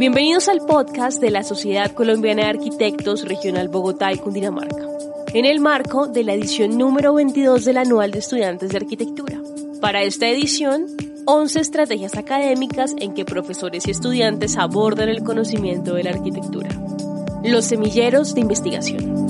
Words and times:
Bienvenidos 0.00 0.48
al 0.48 0.60
podcast 0.60 1.20
de 1.20 1.30
la 1.30 1.42
Sociedad 1.42 1.92
Colombiana 1.92 2.44
de 2.44 2.48
Arquitectos 2.48 3.28
Regional 3.28 3.68
Bogotá 3.68 4.10
y 4.14 4.16
Cundinamarca, 4.16 4.88
en 5.34 5.44
el 5.44 5.60
marco 5.60 6.06
de 6.06 6.24
la 6.24 6.32
edición 6.32 6.78
número 6.78 7.12
22 7.12 7.66
del 7.66 7.76
Anual 7.76 8.10
de 8.10 8.20
Estudiantes 8.20 8.70
de 8.70 8.78
Arquitectura. 8.78 9.38
Para 9.82 10.02
esta 10.02 10.26
edición, 10.26 10.86
11 11.26 11.60
estrategias 11.60 12.16
académicas 12.16 12.94
en 12.98 13.12
que 13.12 13.26
profesores 13.26 13.86
y 13.86 13.90
estudiantes 13.90 14.56
abordan 14.56 15.10
el 15.10 15.22
conocimiento 15.22 15.92
de 15.92 16.04
la 16.04 16.12
arquitectura. 16.12 16.70
Los 17.44 17.66
semilleros 17.66 18.34
de 18.34 18.40
investigación. 18.40 19.28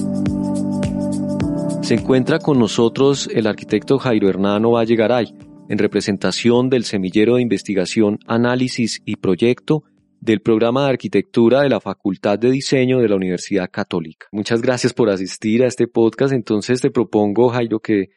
Se 1.82 1.94
encuentra 1.94 2.38
con 2.38 2.60
nosotros 2.60 3.28
el 3.34 3.48
arquitecto 3.48 3.98
Jairo 3.98 4.28
Hernano 4.28 4.70
Valle 4.70 4.94
Garay, 4.94 5.34
en 5.68 5.78
representación 5.78 6.70
del 6.70 6.84
semillero 6.84 7.34
de 7.34 7.42
investigación, 7.42 8.20
análisis 8.28 9.02
y 9.04 9.16
proyecto 9.16 9.82
del 10.20 10.40
programa 10.40 10.84
de 10.84 10.90
arquitectura 10.90 11.62
de 11.62 11.70
la 11.70 11.80
Facultad 11.80 12.38
de 12.38 12.50
Diseño 12.50 12.98
de 12.98 13.08
la 13.08 13.16
Universidad 13.16 13.70
Católica. 13.70 14.26
Muchas 14.32 14.60
gracias 14.60 14.92
por 14.92 15.08
asistir 15.10 15.62
a 15.62 15.66
este 15.66 15.88
podcast. 15.88 16.32
Entonces 16.32 16.80
te 16.80 16.90
propongo, 16.90 17.48
Jairo, 17.48 17.80
que 17.80 18.10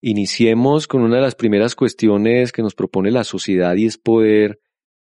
iniciemos 0.00 0.86
con 0.86 1.02
una 1.02 1.16
de 1.16 1.22
las 1.22 1.34
primeras 1.34 1.74
cuestiones 1.74 2.52
que 2.52 2.62
nos 2.62 2.74
propone 2.74 3.10
la 3.10 3.24
sociedad 3.24 3.74
y 3.76 3.86
es 3.86 3.96
poder 3.96 4.60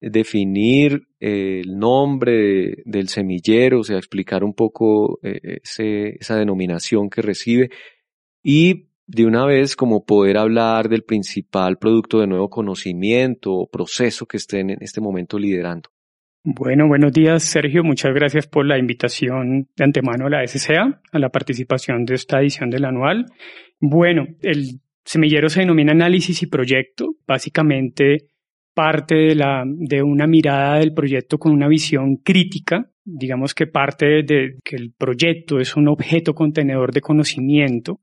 definir 0.01 1.07
el 1.19 1.77
nombre 1.77 2.83
del 2.85 3.09
semillero, 3.09 3.81
o 3.81 3.83
sea, 3.83 3.97
explicar 3.97 4.43
un 4.43 4.53
poco 4.53 5.19
eh, 5.21 5.59
esa 5.61 6.35
denominación 6.37 7.09
que 7.09 7.21
recibe 7.21 7.69
y 8.41 8.87
de 9.05 9.25
una 9.25 9.45
vez 9.45 9.75
como 9.75 10.05
poder 10.05 10.37
hablar 10.37 10.87
del 10.87 11.03
principal 11.03 11.77
producto 11.77 12.19
de 12.19 12.27
nuevo 12.27 12.49
conocimiento 12.49 13.53
o 13.53 13.69
proceso 13.69 14.25
que 14.25 14.37
estén 14.37 14.69
en 14.69 14.77
este 14.81 15.01
momento 15.01 15.37
liderando. 15.37 15.89
Bueno, 16.43 16.87
buenos 16.87 17.11
días, 17.11 17.43
Sergio. 17.43 17.83
Muchas 17.83 18.13
gracias 18.13 18.47
por 18.47 18.65
la 18.65 18.77
invitación 18.77 19.67
de 19.75 19.83
antemano 19.83 20.27
a 20.27 20.29
la 20.29 20.47
SCA, 20.47 21.01
a 21.11 21.19
la 21.19 21.29
participación 21.29 22.05
de 22.05 22.15
esta 22.15 22.39
edición 22.39 22.69
del 22.69 22.85
anual. 22.85 23.25
Bueno, 23.81 24.25
el 24.41 24.79
semillero 25.03 25.49
se 25.49 25.59
denomina 25.59 25.91
análisis 25.91 26.41
y 26.41 26.47
proyecto. 26.47 27.15
Básicamente 27.27 28.29
parte 28.73 29.15
de, 29.15 29.35
la, 29.35 29.65
de 29.65 30.01
una 30.01 30.27
mirada 30.27 30.79
del 30.79 30.93
proyecto 30.93 31.37
con 31.37 31.51
una 31.51 31.67
visión 31.67 32.15
crítica. 32.15 32.89
Digamos 33.03 33.53
que 33.53 33.67
parte 33.67 34.23
de 34.23 34.59
que 34.63 34.77
el 34.77 34.93
proyecto 34.97 35.59
es 35.59 35.75
un 35.75 35.89
objeto 35.89 36.33
contenedor 36.33 36.93
de 36.93 37.01
conocimiento 37.01 37.99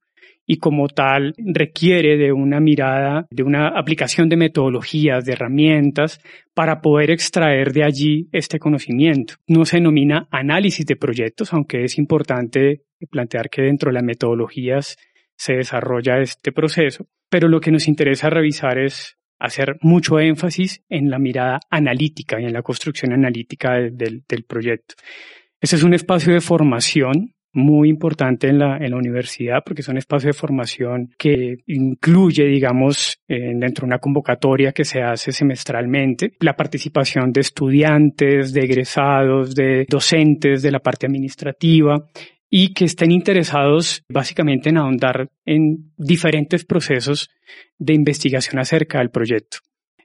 y 0.47 0.59
como 0.59 0.89
tal 0.89 1.35
requiere 1.37 2.17
de 2.17 2.33
una 2.33 2.61
mirada, 2.61 3.27
de 3.31 3.43
una 3.43 3.69
aplicación 3.69 4.29
de 4.29 4.37
metodologías, 4.37 5.25
de 5.25 5.33
herramientas 5.33 6.21
para 6.55 6.81
poder 6.81 7.11
extraer 7.11 7.73
de 7.73 7.85
allí 7.85 8.29
este 8.33 8.59
conocimiento. 8.59 9.35
No 9.47 9.65
se 9.65 9.79
denomina 9.79 10.29
análisis 10.31 10.87
de 10.87 10.97
proyectos, 10.97 11.53
aunque 11.53 11.85
es 11.85 11.99
importante 11.99 12.85
plantear 13.11 13.51
que 13.51 13.63
dentro 13.63 13.91
de 13.91 13.95
las 13.95 14.05
metodologías 14.05 14.97
se 15.37 15.55
desarrolla 15.55 16.21
este 16.21 16.53
proceso, 16.53 17.07
pero 17.29 17.49
lo 17.49 17.61
que 17.61 17.71
nos 17.71 17.89
interesa 17.89 18.31
revisar 18.31 18.79
es 18.79 19.19
hacer 19.39 19.77
mucho 19.83 20.19
énfasis 20.19 20.83
en 20.89 21.11
la 21.11 21.19
mirada 21.19 21.61
analítica 21.71 22.41
y 22.41 22.45
en 22.45 22.53
la 22.53 22.63
construcción 22.63 23.13
analítica 23.13 23.75
del, 23.75 24.25
proyecto. 24.49 24.95
Ese 25.61 25.77
es 25.77 25.83
un 25.83 25.95
espacio 25.95 26.33
de 26.33 26.41
formación 26.41 27.35
muy 27.57 27.89
importante 27.89 28.49
en 28.49 28.59
la, 28.59 28.77
en 28.77 28.91
la 28.91 28.97
universidad 28.99 29.63
porque 29.65 29.83
son 29.83 29.97
espacios 29.97 30.35
de 30.35 30.39
formación 30.39 31.11
que 31.19 31.57
incluye, 31.67 32.45
digamos, 32.45 33.19
dentro 33.27 33.83
de 33.83 33.87
una 33.87 33.99
convocatoria 33.99 34.73
que 34.73 34.85
se 34.85 35.03
hace 35.03 35.33
semestralmente, 35.33 36.35
la 36.41 36.55
participación 36.55 37.33
de 37.33 37.41
estudiantes, 37.41 38.53
de 38.53 38.61
egresados, 38.61 39.55
de 39.55 39.87
docentes 39.89 40.63
de 40.63 40.71
la 40.71 40.81
parte 40.81 41.07
administrativa 41.07 42.07
y 42.49 42.75
que 42.75 42.85
estén 42.85 43.11
interesados 43.11 44.05
básicamente 44.09 44.69
en 44.69 44.77
ahondar 44.77 45.31
en 45.45 45.93
diferentes 45.97 46.65
procesos 46.65 47.31
de 47.79 47.95
investigación 47.95 48.59
acerca 48.59 48.99
del 48.99 49.11
proyecto. 49.11 49.59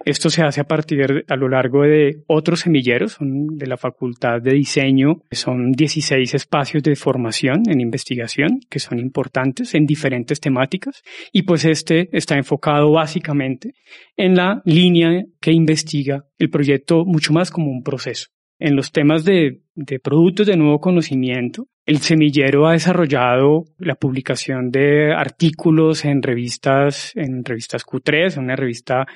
Esto 0.06 0.30
se 0.30 0.42
hace 0.42 0.62
a 0.62 0.66
partir, 0.66 1.26
a 1.28 1.36
lo 1.36 1.48
largo 1.48 1.84
de 1.84 2.24
otros 2.28 2.62
semilleros, 2.62 3.18
de 3.20 3.68
la 3.68 3.78
Facultad 3.78 4.42
de 4.42 4.54
Diseño. 4.54 5.22
Son 5.32 5.72
16 5.72 6.34
espacios 6.34 6.84
de 6.84 6.96
formación 6.96 7.64
en 7.70 7.82
investigación 7.82 8.60
que 8.70 8.80
son 8.80 9.00
importantes 9.00 9.76
en 9.76 9.86
diferentes 9.86 10.40
temáticas. 10.40 11.04
Y 11.32 11.44
pues 11.44 11.66
este 11.66 12.10
está 12.12 12.36
enfocado 12.36 12.92
básicamente 12.92 13.76
en 14.18 14.36
la 14.36 14.62
línea 14.66 15.24
que 15.40 15.52
investiga 15.52 16.26
el 16.40 16.50
proyecto 16.50 17.06
mucho 17.06 17.34
más 17.34 17.52
como 17.52 17.72
un 17.72 17.84
proceso 17.84 18.28
en 18.62 18.76
los 18.76 18.92
temas 18.92 19.26
de, 19.26 19.64
de, 19.74 20.00
productos 20.00 20.46
de 20.46 20.56
nuevo 20.56 20.80
conocimiento, 20.80 21.68
el 21.86 21.97
semillero 21.97 22.68
ha 22.68 22.74
desarrollado 22.74 23.66
la 23.80 23.96
publicación 23.96 24.69
de 24.69 25.14
artículos 25.14 26.06
en 26.06 26.22
revistas, 26.22 27.12
en 27.16 27.44
revistas 27.44 27.86
Q3, 27.86 28.38
una 28.38 28.56
revista 28.56 29.08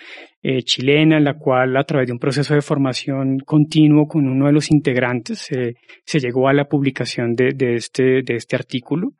eh, 0.41 0.63
chilena 0.63 1.17
en 1.17 1.23
la 1.23 1.35
cual 1.35 1.77
a 1.77 1.83
través 1.83 2.07
de 2.07 2.13
un 2.13 2.19
proceso 2.19 2.55
de 2.55 2.61
formación 2.61 3.39
continuo 3.39 4.07
con 4.07 4.27
uno 4.27 4.47
de 4.47 4.51
los 4.51 4.71
integrantes 4.71 5.47
se 5.47 6.19
llegó 6.19 6.47
a 6.47 6.53
la 6.53 6.65
publicación 6.65 7.35
de, 7.35 7.53
este, 7.75 8.23
de 8.23 8.35
este 8.35 8.55
artículo. 8.55 9.13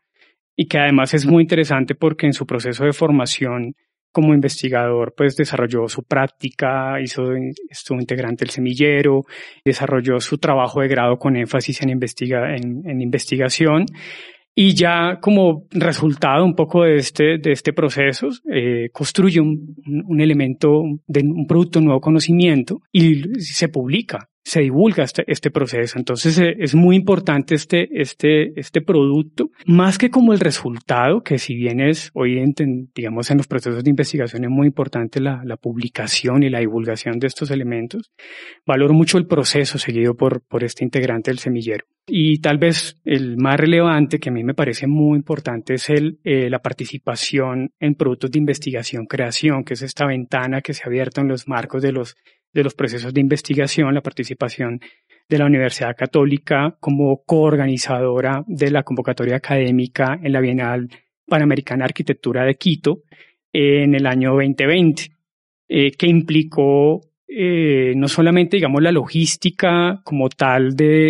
Y 0.58 0.68
que 0.68 0.80
además 0.80 1.14
es 1.14 1.26
muy 1.26 1.44
interesante 1.44 1.96
porque 1.96 2.28
en 2.28 2.34
su 2.34 2.46
proceso 2.46 2.86
de 2.86 2.94
formación 2.94 3.76
como 4.16 4.34
investigador, 4.34 5.14
pues 5.14 5.36
desarrolló 5.36 5.90
su 5.90 6.04
práctica, 6.04 7.02
hizo, 7.02 7.34
estuvo 7.70 8.00
integrante 8.00 8.46
del 8.46 8.50
semillero, 8.50 9.24
desarrolló 9.66 10.22
su 10.22 10.38
trabajo 10.38 10.80
de 10.80 10.88
grado 10.88 11.20
con 11.20 11.36
énfasis 11.36 11.82
en, 11.82 11.90
investiga, 11.90 12.56
en, 12.56 13.02
investigación. 13.02 13.86
Y 14.56 14.74
ya 14.74 15.20
como 15.20 15.68
resultado 15.70 16.46
un 16.46 16.56
poco 16.56 16.84
de 16.84 16.96
este, 16.96 17.40
de 17.40 17.52
este 17.52 17.74
proceso, 17.74 18.30
eh, 18.50 18.88
construye 18.94 19.42
un, 19.42 19.76
un, 20.08 20.22
elemento 20.22 20.82
de 21.08 21.20
un 21.20 21.46
producto 21.46 21.80
de 21.80 21.86
nuevo 21.86 22.00
conocimiento 22.00 22.80
y 22.94 23.22
se 23.42 23.68
publica 23.68 24.30
se 24.46 24.62
divulga 24.62 25.04
este, 25.04 25.24
este 25.28 25.50
proceso. 25.50 25.98
Entonces 25.98 26.38
eh, 26.38 26.56
es 26.60 26.76
muy 26.76 26.96
importante 26.96 27.56
este, 27.56 27.90
este, 28.00 28.58
este 28.60 28.82
producto, 28.82 29.50
más 29.66 29.98
que 29.98 30.12
como 30.12 30.34
el 30.34 30.40
resultado, 30.40 31.24
que 31.24 31.40
si 31.40 31.56
bien 31.56 31.82
es 31.82 32.12
hoy, 32.14 32.38
en, 32.38 32.54
digamos, 32.94 33.32
en 33.32 33.38
los 33.38 33.48
procesos 33.48 33.84
de 33.84 33.90
investigación 33.90 34.44
es 34.44 34.52
muy 34.52 34.68
importante 34.68 35.20
la, 35.20 35.42
la, 35.44 35.58
publicación 35.58 36.44
y 36.44 36.50
la 36.52 36.60
divulgación 36.60 37.18
de 37.18 37.26
estos 37.26 37.50
elementos, 37.50 38.12
valoro 38.68 38.94
mucho 38.94 39.18
el 39.18 39.26
proceso 39.26 39.80
seguido 39.80 40.14
por, 40.16 40.42
por 40.42 40.64
este 40.64 40.84
integrante 40.84 41.32
del 41.32 41.40
semillero. 41.40 41.86
Y 42.08 42.40
tal 42.40 42.60
vez 42.60 43.00
el 43.04 43.38
más 43.38 43.60
relevante 43.60 44.20
que 44.20 44.30
a 44.30 44.32
mí 44.32 44.44
me 44.44 44.54
parece 44.54 44.86
muy 44.86 45.18
importante 45.18 45.74
es 45.74 45.90
el, 45.90 46.20
eh, 46.24 46.52
la 46.52 46.60
participación 46.60 47.72
en 47.80 47.96
productos 47.96 48.30
de 48.30 48.38
investigación 48.38 49.08
creación, 49.08 49.64
que 49.64 49.74
es 49.74 49.82
esta 49.82 50.06
ventana 50.06 50.62
que 50.62 50.76
se 50.76 50.84
ha 50.84 50.88
abierto 50.88 51.22
en 51.22 51.30
los 51.30 51.48
marcos 51.48 51.82
de 51.82 51.94
los 51.94 52.16
de 52.56 52.64
los 52.64 52.74
procesos 52.74 53.14
de 53.14 53.20
investigación, 53.20 53.94
la 53.94 54.02
participación 54.02 54.80
de 55.28 55.38
la 55.38 55.46
Universidad 55.46 55.96
Católica 55.96 56.78
como 56.80 57.22
coorganizadora 57.26 58.46
de 58.48 58.72
la 58.72 58.84
convocatoria 58.84 59.36
académica 59.36 60.18
en 60.24 60.32
la 60.32 60.40
Bienal 60.40 60.90
Panamericana 61.28 61.84
de 61.84 61.90
Arquitectura 61.90 62.46
de 62.46 62.56
Quito 62.56 63.04
en 63.52 63.94
el 63.94 64.08
año 64.08 64.32
2020, 64.32 65.12
eh, 65.68 65.92
que 65.92 66.08
implicó 66.08 67.02
eh, 67.28 67.94
no 67.98 68.08
solamente, 68.08 68.56
digamos, 68.56 68.82
la 68.82 68.94
logística 68.94 70.00
como 70.06 70.30
tal 70.30 70.78
de 70.78 71.10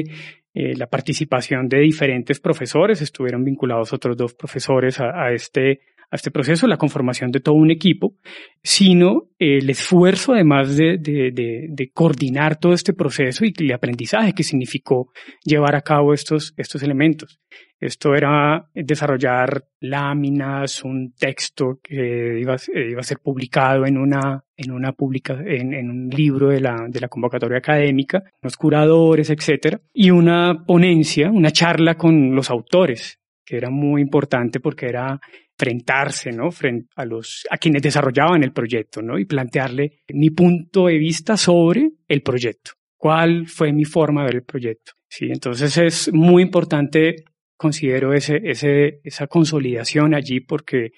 eh, 0.51 0.75
la 0.75 0.87
participación 0.87 1.69
de 1.69 1.79
diferentes 1.81 2.39
profesores, 2.39 3.03
estuvieron 3.03 3.43
vinculados 3.43 3.93
otros 3.93 4.17
dos 4.17 4.33
profesores 4.33 4.99
a, 4.99 5.25
a 5.25 5.31
este 5.31 5.81
a 6.11 6.15
este 6.15 6.31
proceso, 6.31 6.67
la 6.67 6.77
conformación 6.77 7.31
de 7.31 7.39
todo 7.39 7.55
un 7.55 7.71
equipo, 7.71 8.15
sino 8.63 9.29
el 9.37 9.69
esfuerzo 9.69 10.33
además 10.33 10.75
de, 10.77 10.97
de, 10.97 11.31
de, 11.69 11.91
coordinar 11.91 12.57
todo 12.57 12.73
este 12.73 12.93
proceso 12.93 13.43
y 13.45 13.53
el 13.57 13.73
aprendizaje 13.73 14.33
que 14.33 14.43
significó 14.43 15.11
llevar 15.43 15.75
a 15.75 15.81
cabo 15.81 16.13
estos, 16.13 16.53
estos 16.57 16.83
elementos. 16.83 17.39
Esto 17.79 18.15
era 18.15 18.69
desarrollar 18.73 19.65
láminas, 19.81 20.83
un 20.83 21.13
texto 21.13 21.79
que 21.83 22.39
iba, 22.39 22.55
iba 22.73 22.99
a 22.99 23.03
ser 23.03 23.19
publicado 23.19 23.85
en 23.85 23.97
una, 23.97 24.43
en 24.55 24.71
una 24.71 24.93
publica, 24.93 25.33
en, 25.45 25.73
en, 25.73 25.89
un 25.89 26.09
libro 26.09 26.49
de 26.49 26.61
la, 26.61 26.87
de 26.87 27.01
la 27.01 27.09
convocatoria 27.09 27.57
académica, 27.57 28.23
unos 28.41 28.55
curadores, 28.55 29.29
etcétera, 29.29 29.81
y 29.93 30.09
una 30.09 30.63
ponencia, 30.65 31.29
una 31.29 31.51
charla 31.51 31.95
con 31.95 32.33
los 32.33 32.49
autores, 32.49 33.19
que 33.45 33.57
era 33.57 33.69
muy 33.69 34.01
importante 34.01 34.59
porque 34.59 34.87
era 34.87 35.19
enfrentarse, 35.57 36.31
¿no? 36.31 36.51
Frente 36.51 36.89
a 36.95 37.05
los, 37.05 37.45
a 37.49 37.57
quienes 37.57 37.81
desarrollaban 37.81 38.43
el 38.43 38.51
proyecto, 38.51 39.01
¿no? 39.01 39.17
Y 39.17 39.25
plantearle 39.25 40.03
mi 40.09 40.29
punto 40.29 40.87
de 40.87 40.97
vista 40.97 41.37
sobre 41.37 41.91
el 42.07 42.21
proyecto. 42.21 42.71
¿Cuál 42.97 43.47
fue 43.47 43.71
mi 43.71 43.85
forma 43.85 44.21
de 44.21 44.25
ver 44.27 44.35
el 44.35 44.43
proyecto? 44.43 44.93
Sí, 45.07 45.27
entonces 45.31 45.77
es 45.77 46.13
muy 46.13 46.43
importante, 46.43 47.23
considero 47.57 48.13
ese, 48.13 48.41
ese, 48.43 48.99
esa 49.03 49.27
consolidación 49.27 50.13
allí 50.13 50.41
porque 50.41 50.91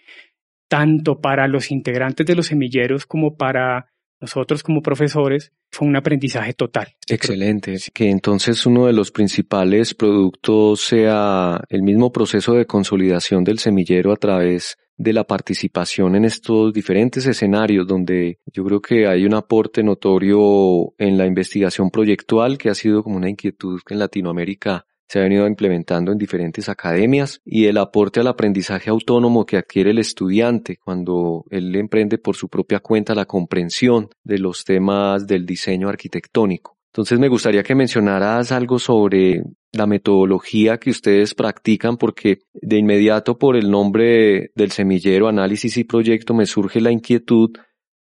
tanto 0.67 1.19
para 1.21 1.47
los 1.47 1.71
integrantes 1.71 2.25
de 2.25 2.35
los 2.35 2.47
semilleros 2.47 3.05
como 3.05 3.35
para 3.35 3.87
nosotros 4.19 4.63
como 4.63 4.81
profesores, 4.81 5.51
fue 5.71 5.87
un 5.87 5.95
aprendizaje 5.95 6.53
total. 6.53 6.87
Excelente. 7.07 7.77
Que 7.93 8.09
entonces 8.09 8.65
uno 8.65 8.85
de 8.85 8.93
los 8.93 9.11
principales 9.11 9.93
productos 9.93 10.81
sea 10.81 11.61
el 11.69 11.83
mismo 11.83 12.11
proceso 12.11 12.53
de 12.53 12.65
consolidación 12.65 13.43
del 13.43 13.59
semillero 13.59 14.11
a 14.11 14.17
través 14.17 14.77
de 14.97 15.13
la 15.13 15.23
participación 15.23 16.15
en 16.15 16.25
estos 16.25 16.73
diferentes 16.73 17.25
escenarios 17.27 17.85
donde 17.85 18.39
yo 18.51 18.65
creo 18.65 18.81
que 18.81 19.07
hay 19.07 19.25
un 19.25 19.35
aporte 19.35 19.83
notorio 19.83 20.93
en 20.97 21.17
la 21.17 21.27
investigación 21.27 21.91
proyectual 21.91 22.57
que 22.57 22.69
ha 22.69 22.75
sido 22.75 23.03
como 23.03 23.17
una 23.17 23.29
inquietud 23.29 23.79
que 23.85 23.93
en 23.93 23.99
Latinoamérica 23.99 24.87
se 25.07 25.19
ha 25.19 25.23
venido 25.23 25.47
implementando 25.47 26.11
en 26.11 26.17
diferentes 26.17 26.69
academias 26.69 27.41
y 27.45 27.65
el 27.65 27.77
aporte 27.77 28.19
al 28.19 28.27
aprendizaje 28.27 28.89
autónomo 28.89 29.45
que 29.45 29.57
adquiere 29.57 29.91
el 29.91 29.99
estudiante 29.99 30.77
cuando 30.77 31.45
él 31.49 31.75
emprende 31.75 32.17
por 32.17 32.35
su 32.35 32.49
propia 32.49 32.79
cuenta 32.79 33.15
la 33.15 33.25
comprensión 33.25 34.09
de 34.23 34.39
los 34.39 34.63
temas 34.63 35.25
del 35.25 35.45
diseño 35.45 35.87
arquitectónico. 35.87 36.77
Entonces 36.91 37.19
me 37.19 37.29
gustaría 37.29 37.63
que 37.63 37.75
mencionaras 37.75 38.51
algo 38.51 38.79
sobre 38.79 39.43
la 39.71 39.85
metodología 39.85 40.79
que 40.79 40.89
ustedes 40.89 41.35
practican 41.35 41.95
porque 41.97 42.39
de 42.53 42.77
inmediato 42.77 43.37
por 43.37 43.55
el 43.55 43.69
nombre 43.69 44.51
del 44.55 44.71
semillero, 44.71 45.27
análisis 45.27 45.77
y 45.77 45.83
proyecto 45.83 46.33
me 46.33 46.47
surge 46.47 46.81
la 46.81 46.91
inquietud 46.91 47.51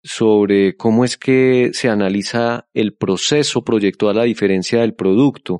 sobre 0.02 0.76
cómo 0.76 1.04
es 1.04 1.18
que 1.18 1.70
se 1.74 1.88
analiza 1.88 2.66
el 2.72 2.94
proceso 2.94 3.62
proyectual 3.62 4.18
a 4.18 4.24
diferencia 4.24 4.80
del 4.80 4.94
producto. 4.94 5.58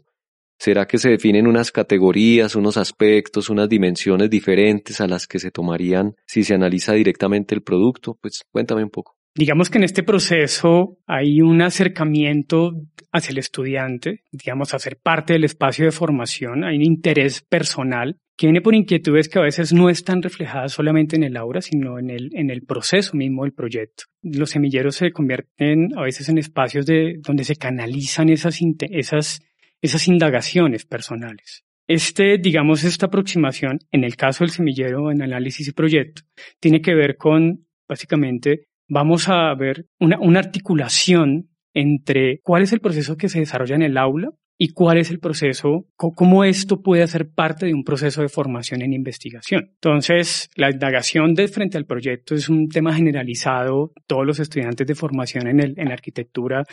¿Será 0.58 0.86
que 0.86 0.98
se 0.98 1.10
definen 1.10 1.46
unas 1.46 1.70
categorías, 1.70 2.56
unos 2.56 2.76
aspectos, 2.76 3.48
unas 3.48 3.68
dimensiones 3.68 4.28
diferentes 4.28 5.00
a 5.00 5.06
las 5.06 5.26
que 5.26 5.38
se 5.38 5.50
tomarían 5.50 6.16
si 6.26 6.42
se 6.42 6.54
analiza 6.54 6.94
directamente 6.94 7.54
el 7.54 7.62
producto? 7.62 8.18
Pues 8.20 8.42
cuéntame 8.50 8.82
un 8.82 8.90
poco. 8.90 9.16
Digamos 9.34 9.70
que 9.70 9.78
en 9.78 9.84
este 9.84 10.02
proceso 10.02 10.98
hay 11.06 11.40
un 11.42 11.62
acercamiento 11.62 12.72
hacia 13.12 13.30
el 13.30 13.38
estudiante, 13.38 14.24
digamos, 14.32 14.74
a 14.74 14.80
ser 14.80 14.98
parte 15.00 15.34
del 15.34 15.44
espacio 15.44 15.84
de 15.84 15.92
formación, 15.92 16.64
hay 16.64 16.76
un 16.76 16.82
interés 16.82 17.42
personal 17.42 18.18
que 18.36 18.46
viene 18.46 18.60
por 18.60 18.74
inquietudes 18.74 19.28
que 19.28 19.38
a 19.38 19.42
veces 19.42 19.72
no 19.72 19.90
están 19.90 20.22
reflejadas 20.22 20.72
solamente 20.72 21.16
en 21.16 21.24
el 21.24 21.36
aura, 21.36 21.60
sino 21.60 21.98
en 21.98 22.10
el, 22.10 22.30
en 22.34 22.50
el 22.50 22.62
proceso 22.62 23.16
mismo 23.16 23.42
del 23.42 23.52
proyecto. 23.52 24.04
Los 24.22 24.50
semilleros 24.50 24.96
se 24.96 25.10
convierten 25.10 25.90
a 25.96 26.02
veces 26.02 26.28
en 26.28 26.38
espacios 26.38 26.86
de, 26.86 27.18
donde 27.20 27.42
se 27.42 27.56
canalizan 27.56 28.28
esas, 28.28 28.58
esas 28.90 29.40
esas 29.80 30.08
indagaciones 30.08 30.84
personales. 30.84 31.64
Este, 31.86 32.36
digamos, 32.36 32.84
esta 32.84 33.06
aproximación, 33.06 33.78
en 33.90 34.04
el 34.04 34.14
caso 34.14 34.44
del 34.44 34.50
semillero 34.50 35.10
en 35.10 35.22
análisis 35.22 35.68
y 35.68 35.72
proyecto, 35.72 36.22
tiene 36.60 36.82
que 36.82 36.94
ver 36.94 37.16
con, 37.16 37.66
básicamente, 37.88 38.66
vamos 38.88 39.28
a 39.28 39.54
ver 39.54 39.86
una, 39.98 40.38
articulación 40.38 41.48
entre 41.72 42.40
cuál 42.42 42.62
es 42.62 42.72
el 42.72 42.80
proceso 42.80 43.16
que 43.16 43.28
se 43.28 43.40
desarrolla 43.40 43.76
en 43.76 43.82
el 43.82 43.96
aula 43.96 44.30
y 44.60 44.72
cuál 44.72 44.98
es 44.98 45.10
el 45.10 45.20
proceso, 45.20 45.86
cómo 45.96 46.42
esto 46.42 46.82
puede 46.82 47.06
ser 47.06 47.30
parte 47.30 47.66
de 47.66 47.74
un 47.74 47.84
proceso 47.84 48.22
de 48.22 48.28
formación 48.28 48.82
en 48.82 48.92
investigación. 48.92 49.70
Entonces, 49.74 50.50
la 50.56 50.70
indagación 50.70 51.32
de 51.34 51.46
frente 51.46 51.78
al 51.78 51.86
proyecto 51.86 52.34
es 52.34 52.48
un 52.48 52.68
tema 52.68 52.92
generalizado. 52.92 53.92
Todos 54.08 54.26
los 54.26 54.40
estudiantes 54.40 54.84
de 54.84 54.96
formación 54.96 55.46
en, 55.46 55.60
el, 55.60 55.74
en 55.78 55.92
arquitectura 55.92 56.64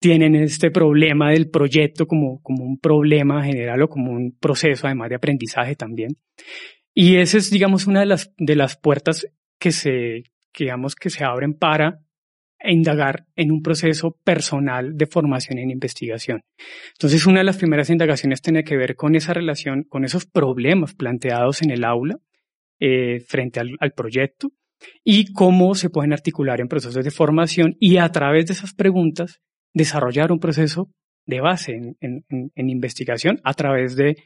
tienen 0.00 0.34
este 0.34 0.70
problema 0.70 1.30
del 1.30 1.48
proyecto 1.50 2.06
como, 2.06 2.40
un 2.44 2.78
problema 2.78 3.44
general 3.44 3.82
o 3.82 3.88
como 3.88 4.12
un 4.12 4.36
proceso 4.38 4.86
además 4.86 5.08
de 5.08 5.16
aprendizaje 5.16 5.76
también. 5.76 6.16
Y 6.92 7.16
esa 7.16 7.38
es, 7.38 7.50
digamos, 7.50 7.86
una 7.86 8.00
de 8.00 8.56
las, 8.56 8.76
puertas 8.76 9.26
que 9.58 9.72
se, 9.72 10.24
que, 10.52 10.64
digamos, 10.64 10.94
que 10.94 11.10
se 11.10 11.24
abren 11.24 11.54
para 11.54 12.00
indagar 12.66 13.26
en 13.36 13.50
un 13.50 13.62
proceso 13.62 14.18
personal 14.24 14.96
de 14.96 15.06
formación 15.06 15.58
en 15.58 15.70
investigación. 15.70 16.42
Entonces, 16.92 17.26
una 17.26 17.38
de 17.38 17.44
las 17.44 17.58
primeras 17.58 17.90
indagaciones 17.90 18.40
tiene 18.40 18.64
que 18.64 18.76
ver 18.76 18.96
con 18.96 19.16
esa 19.16 19.34
relación, 19.34 19.84
con 19.84 20.04
esos 20.04 20.24
problemas 20.24 20.94
planteados 20.94 21.62
en 21.62 21.70
el 21.70 21.84
aula 21.84 22.16
eh, 22.78 23.20
frente 23.20 23.60
al 23.60 23.92
proyecto 23.92 24.50
y 25.02 25.32
cómo 25.32 25.74
se 25.74 25.90
pueden 25.90 26.12
articular 26.12 26.60
en 26.60 26.68
procesos 26.68 27.04
de 27.04 27.10
formación 27.10 27.76
y 27.80 27.98
a 27.98 28.08
través 28.10 28.46
de 28.46 28.54
esas 28.54 28.74
preguntas 28.74 29.40
desarrollar 29.74 30.32
un 30.32 30.38
proceso 30.38 30.88
de 31.26 31.40
base 31.40 31.96
en, 32.00 32.24
investigación 32.54 33.40
a 33.44 33.54
través 33.54 33.96
de 33.96 34.16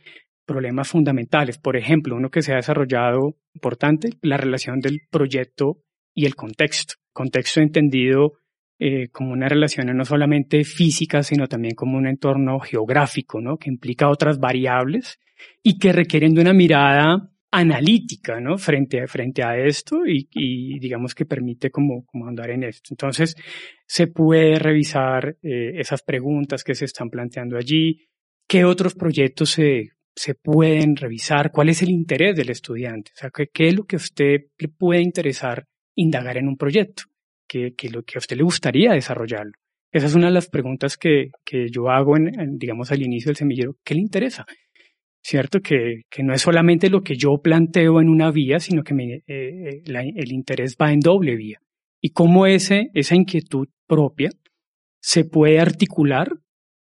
problemas 0.47 0.89
fundamentales. 0.89 1.59
Por 1.59 1.77
ejemplo, 1.77 2.17
uno 2.17 2.31
que 2.31 2.43
se 2.43 2.53
ha 2.53 2.57
desarrollado 2.57 3.37
importante, 3.55 4.11
la 4.23 4.37
relación 4.37 4.81
del 4.81 5.01
proyecto 5.11 5.79
y 6.15 6.27
el 6.27 6.35
contexto. 6.35 6.95
Contexto 7.13 7.61
entendido 7.61 8.35
eh, 8.79 9.09
como 9.09 9.33
una 9.33 9.49
relación 9.49 9.95
no 9.97 10.05
solamente 10.05 10.65
física, 10.65 11.23
sino 11.23 11.47
también 11.49 11.75
como 11.75 11.99
un 11.99 12.07
entorno 12.07 12.61
geográfico, 12.61 13.41
¿no? 13.41 13.57
Que 13.57 13.71
implica 13.71 14.09
otras 14.09 14.39
variables 14.39 15.19
y 15.63 15.79
que 15.79 15.93
requieren 15.93 16.35
de 16.35 16.43
una 16.43 16.53
mirada 16.53 17.31
analítica, 17.51 18.41
¿no? 18.41 18.59
Frente 18.59 19.01
a, 19.01 19.07
frente 19.07 19.43
a 19.43 19.57
esto 19.59 20.07
y, 20.07 20.79
digamos 20.79 21.15
que 21.15 21.25
permite 21.25 21.71
como, 21.71 22.05
como 22.05 22.27
andar 22.27 22.51
en 22.51 22.65
esto. 22.65 22.89
Entonces, 22.93 23.37
se 23.87 24.07
puede 24.07 24.59
revisar 24.59 25.37
eh, 25.43 25.73
esas 25.77 26.03
preguntas 26.03 26.63
que 26.63 26.75
se 26.75 26.85
están 26.85 27.09
planteando 27.09 27.57
allí, 27.57 28.09
qué 28.47 28.65
otros 28.65 28.95
proyectos 28.95 29.51
se, 29.51 29.91
se 30.15 30.35
pueden 30.35 30.97
revisar, 30.97 31.51
cuál 31.53 31.71
es 31.71 31.83
el 31.83 31.91
interés 31.91 32.37
del 32.37 32.51
estudiante, 32.51 33.13
o 33.15 33.19
sea, 33.19 33.31
qué, 33.31 33.49
qué 33.53 33.69
es 33.69 33.75
lo 33.75 33.85
que 33.85 33.97
a 33.97 33.99
usted 33.99 34.41
le 34.59 34.69
puede 34.69 35.01
interesar 35.01 35.65
indagar 35.95 36.37
en 36.37 36.49
un 36.49 36.57
proyecto, 36.57 37.05
qué, 37.49 37.75
qué 37.77 37.89
lo 37.89 38.03
que 38.03 38.19
a 38.19 38.21
usted 38.21 38.37
le 38.37 38.43
gustaría 38.43 38.93
desarrollarlo. 38.93 39.53
Esa 39.91 40.07
es 40.07 40.15
una 40.15 40.27
de 40.27 40.35
las 40.35 40.49
preguntas 40.49 40.99
que, 40.99 41.31
que 41.45 41.69
yo 41.71 41.89
hago, 41.89 42.17
en, 42.17 42.59
digamos, 42.59 42.93
al 42.93 43.03
inicio 43.03 43.31
del 43.31 43.37
semillero. 43.37 43.77
¿Qué 43.83 43.95
le 43.95 44.01
interesa? 44.01 44.45
¿Cierto? 45.23 45.61
Que, 45.61 46.03
que, 46.11 46.23
no 46.23 46.33
es 46.33 46.43
solamente 46.43 46.91
lo 46.91 47.03
que 47.03 47.17
yo 47.17 47.41
planteo 47.43 48.01
en 48.01 48.09
una 48.09 48.31
vía, 48.31 48.61
sino 48.61 48.83
que 48.83 48.95
me, 48.95 49.15
eh, 49.15 49.23
eh, 49.27 49.83
el 49.87 50.33
interés 50.33 50.77
va 50.81 50.93
en 50.93 51.01
doble 51.01 51.37
vía. 51.37 51.61
Y 52.01 52.11
cómo 52.11 52.47
ese, 52.47 52.91
esa 52.95 53.17
inquietud 53.17 53.69
propia 53.87 54.31
se 55.01 55.25
puede 55.25 55.61
articular 55.61 56.31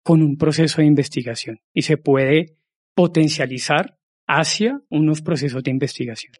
con 0.04 0.22
un 0.22 0.38
proceso 0.38 0.82
de 0.82 0.88
investigación 0.88 1.60
y 1.74 1.84
se 1.84 1.98
puede 1.98 2.58
potencializar 2.96 3.98
hacia 4.28 4.82
unos 4.90 5.22
procesos 5.22 5.64
de 5.64 5.72
investigación. 5.72 6.34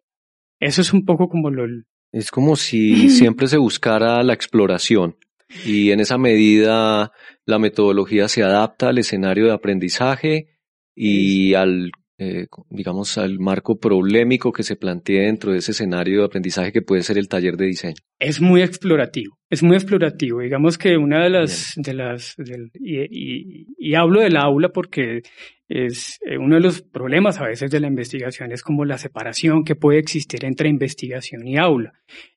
Eso 0.60 0.80
es 0.80 0.92
un 0.92 1.04
poco 1.04 1.28
como 1.28 1.50
lo... 1.50 1.66
Es 2.12 2.30
como 2.30 2.56
si 2.56 3.10
siempre 3.10 3.46
se 3.46 3.58
buscara 3.58 4.22
la 4.22 4.34
exploración 4.34 5.16
y 5.64 5.90
en 5.90 6.00
esa 6.00 6.18
medida 6.18 7.12
la 7.44 7.58
metodología 7.58 8.28
se 8.28 8.42
adapta 8.42 8.88
al 8.88 8.98
escenario 8.98 9.46
de 9.46 9.52
aprendizaje 9.52 10.51
y 10.94 11.54
al, 11.54 11.90
eh, 12.18 12.46
digamos, 12.70 13.18
al 13.18 13.38
marco 13.40 13.78
problemático 13.78 14.52
que 14.52 14.62
se 14.62 14.76
plantea 14.76 15.22
dentro 15.22 15.50
de 15.50 15.58
ese 15.58 15.72
escenario 15.72 16.20
de 16.20 16.26
aprendizaje 16.26 16.70
que 16.70 16.82
puede 16.82 17.02
ser 17.02 17.18
el 17.18 17.28
taller 17.28 17.56
de 17.56 17.66
diseño. 17.66 17.96
Es 18.20 18.40
muy 18.40 18.62
explorativo, 18.62 19.38
es 19.50 19.62
muy 19.62 19.74
explorativo. 19.74 20.40
Digamos 20.40 20.78
que 20.78 20.96
una 20.96 21.24
de 21.24 21.30
las, 21.30 21.72
de 21.76 21.94
las, 21.94 22.36
y, 22.74 23.66
y, 23.76 23.94
hablo 23.94 24.20
del 24.20 24.36
aula 24.36 24.68
porque 24.68 25.22
es 25.68 26.18
eh, 26.24 26.38
uno 26.38 26.56
de 26.56 26.60
los 26.60 26.82
problemas 26.82 27.40
a 27.40 27.46
veces 27.48 27.70
de 27.70 27.80
la 27.80 27.88
investigación 27.88 28.52
es 28.52 28.62
como 28.62 28.84
la 28.84 28.98
separación 28.98 29.64
que 29.64 29.74
puede 29.74 29.98
existir 29.98 30.44
entre 30.44 30.68
investigación 30.68 31.46
y 31.46 31.56
aula. 31.56 31.92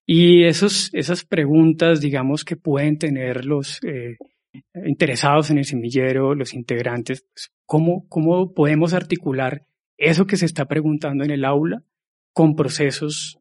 Y 0.06 0.46
esos, 0.46 0.90
esas 0.94 1.26
preguntas, 1.26 2.02
digamos, 2.02 2.44
que 2.46 2.56
pueden 2.56 2.98
tener 2.98 3.46
los, 3.46 3.80
eh, 3.84 4.16
interesados 4.86 5.50
en 5.50 5.58
el 5.58 5.66
semillero, 5.66 6.36
los 6.36 6.54
integrantes, 6.54 7.26
pues, 7.34 7.52
¿cómo, 7.66 8.08
¿cómo 8.10 8.54
podemos 8.54 8.94
articular 8.94 9.66
eso 9.98 10.26
que 10.26 10.38
se 10.38 10.46
está 10.46 10.66
preguntando 10.66 11.24
en 11.24 11.32
el 11.32 11.46
aula 11.46 11.84
con 12.34 12.56
procesos 12.56 13.40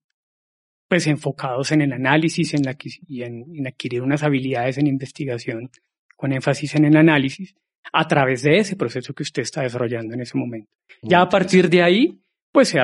pues 0.89 1.07
enfocados 1.07 1.73
en 1.73 1.81
el 1.81 1.93
análisis 1.93 2.55
en 2.55 2.63
la, 2.63 2.77
y 3.09 3.23
en, 3.23 3.67
adquirir 3.67 4.03
unas 4.03 4.23
habilidades 4.23 4.79
en 4.79 4.87
investigación 4.87 5.71
con 6.17 6.33
énfasis 6.33 6.75
en 6.77 6.85
el 6.85 6.97
análisis 6.97 7.57
a 7.93 8.07
través 8.07 8.43
de 8.43 8.59
ese 8.59 8.77
proceso 8.77 9.13
que 9.13 9.25
usted 9.25 9.43
está 9.43 9.63
desarrollando 9.63 10.15
en 10.15 10.21
ese 10.21 10.39
momento. 10.39 10.71
ya 11.03 11.21
a 11.21 11.29
partir 11.29 11.69
de 11.69 11.83
ahí, 11.83 12.21
pues 12.53 12.69
se 12.69 12.79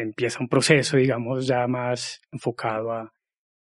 empieza 0.00 0.40
un 0.40 0.48
proceso, 0.48 0.96
digamos, 0.96 1.46
ya 1.46 1.66
más 1.66 2.20
enfocado 2.30 2.92
a, 2.92 3.12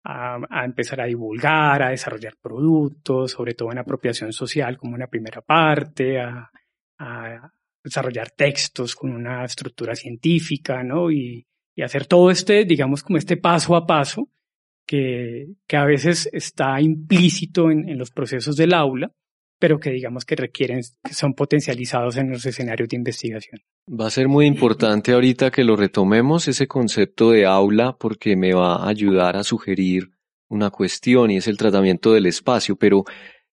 a, 0.04 0.66
empezar 0.66 1.02
a 1.02 1.06
divulgar, 1.06 1.84
a 1.84 1.90
desarrollar 1.90 2.36
productos, 2.42 3.32
sobre 3.32 3.54
todo 3.54 3.72
en 3.72 3.80
apropiación 3.80 4.34
social 4.34 4.78
como 4.78 4.96
una 4.96 5.08
primera 5.08 5.42
parte, 5.42 6.20
a, 6.20 6.50
desarrollar 7.84 8.30
textos 8.30 8.96
con 8.96 9.12
una 9.12 9.44
estructura 9.44 9.96
científica, 9.96 10.84
¿no? 10.84 11.12
Y, 11.12 11.46
hacer 11.84 12.06
todo 12.06 12.30
este, 12.30 12.64
digamos, 12.64 13.02
como 13.02 13.18
este 13.18 13.38
paso 13.38 13.76
a 13.76 13.88
paso 13.88 14.30
que, 14.86 15.48
que 15.66 15.78
a 15.78 15.86
veces 15.86 16.30
está 16.32 16.80
implícito 16.80 17.72
en, 17.72 17.90
en 17.90 17.98
los 17.98 18.12
procesos 18.12 18.56
del 18.56 18.76
aula, 18.76 19.12
pero 19.62 19.80
que 19.80 19.92
digamos 19.92 20.26
que 20.26 20.36
requieren, 20.36 20.82
que 21.04 21.14
son 21.14 21.36
potencializados 21.36 22.18
en 22.18 22.32
los 22.32 22.44
escenarios 22.48 22.90
de 22.90 22.96
investigación. 22.96 23.62
Va 23.88 24.08
a 24.08 24.10
ser 24.10 24.28
muy 24.28 24.48
importante 24.48 25.12
ahorita 25.12 25.52
que 25.52 25.64
lo 25.64 25.76
retomemos 25.76 26.48
ese 26.48 26.68
concepto 26.68 27.30
de 27.30 27.46
aula 27.46 27.96
porque 27.96 28.36
me 28.36 28.54
va 28.54 28.78
a 28.78 28.90
ayudar 28.90 29.38
a 29.38 29.44
sugerir 29.44 30.10
una 30.50 30.72
cuestión 30.72 31.30
y 31.30 31.38
es 31.38 31.48
el 31.48 31.58
tratamiento 31.58 32.12
del 32.12 32.26
espacio, 32.26 32.76
pero 32.76 33.04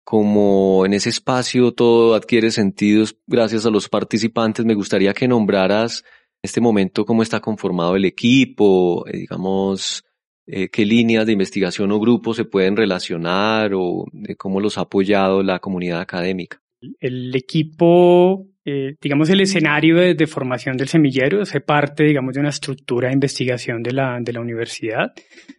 como 0.02 0.84
en 0.84 0.94
ese 0.94 1.10
espacio 1.10 1.70
todo 1.70 2.16
adquiere 2.16 2.50
sentidos 2.50 3.16
gracias 3.28 3.64
a 3.64 3.70
los 3.70 3.88
participantes, 3.88 4.64
me 4.64 4.74
gustaría 4.74 5.14
que 5.14 5.28
nombraras 5.28 6.02
en 6.02 6.40
este 6.42 6.60
momento 6.60 7.06
cómo 7.06 7.22
está 7.22 7.38
conformado 7.38 7.94
el 7.94 8.06
equipo, 8.06 9.06
eh, 9.06 9.18
digamos, 9.18 10.04
eh, 10.46 10.68
qué 10.68 10.84
líneas 10.84 11.26
de 11.26 11.32
investigación 11.32 11.92
o 11.92 12.00
grupos 12.00 12.36
se 12.36 12.44
pueden 12.44 12.76
relacionar 12.76 13.72
o 13.74 14.06
de 14.12 14.36
cómo 14.36 14.60
los 14.60 14.78
ha 14.78 14.82
apoyado 14.82 15.42
la 15.42 15.58
comunidad 15.58 16.00
académica. 16.00 16.60
El 16.98 17.34
equipo, 17.36 18.46
eh, 18.64 18.96
digamos, 19.00 19.30
el 19.30 19.40
escenario 19.40 19.96
de, 19.96 20.26
formación 20.26 20.76
del 20.76 20.88
semillero 20.88 21.42
hace 21.42 21.60
parte, 21.60 22.04
digamos, 22.04 22.34
de 22.34 22.40
una 22.40 22.48
estructura 22.48 23.08
de 23.08 23.14
investigación 23.14 23.82
de 23.82 23.92
la, 23.92 24.40
universidad, 24.40 25.12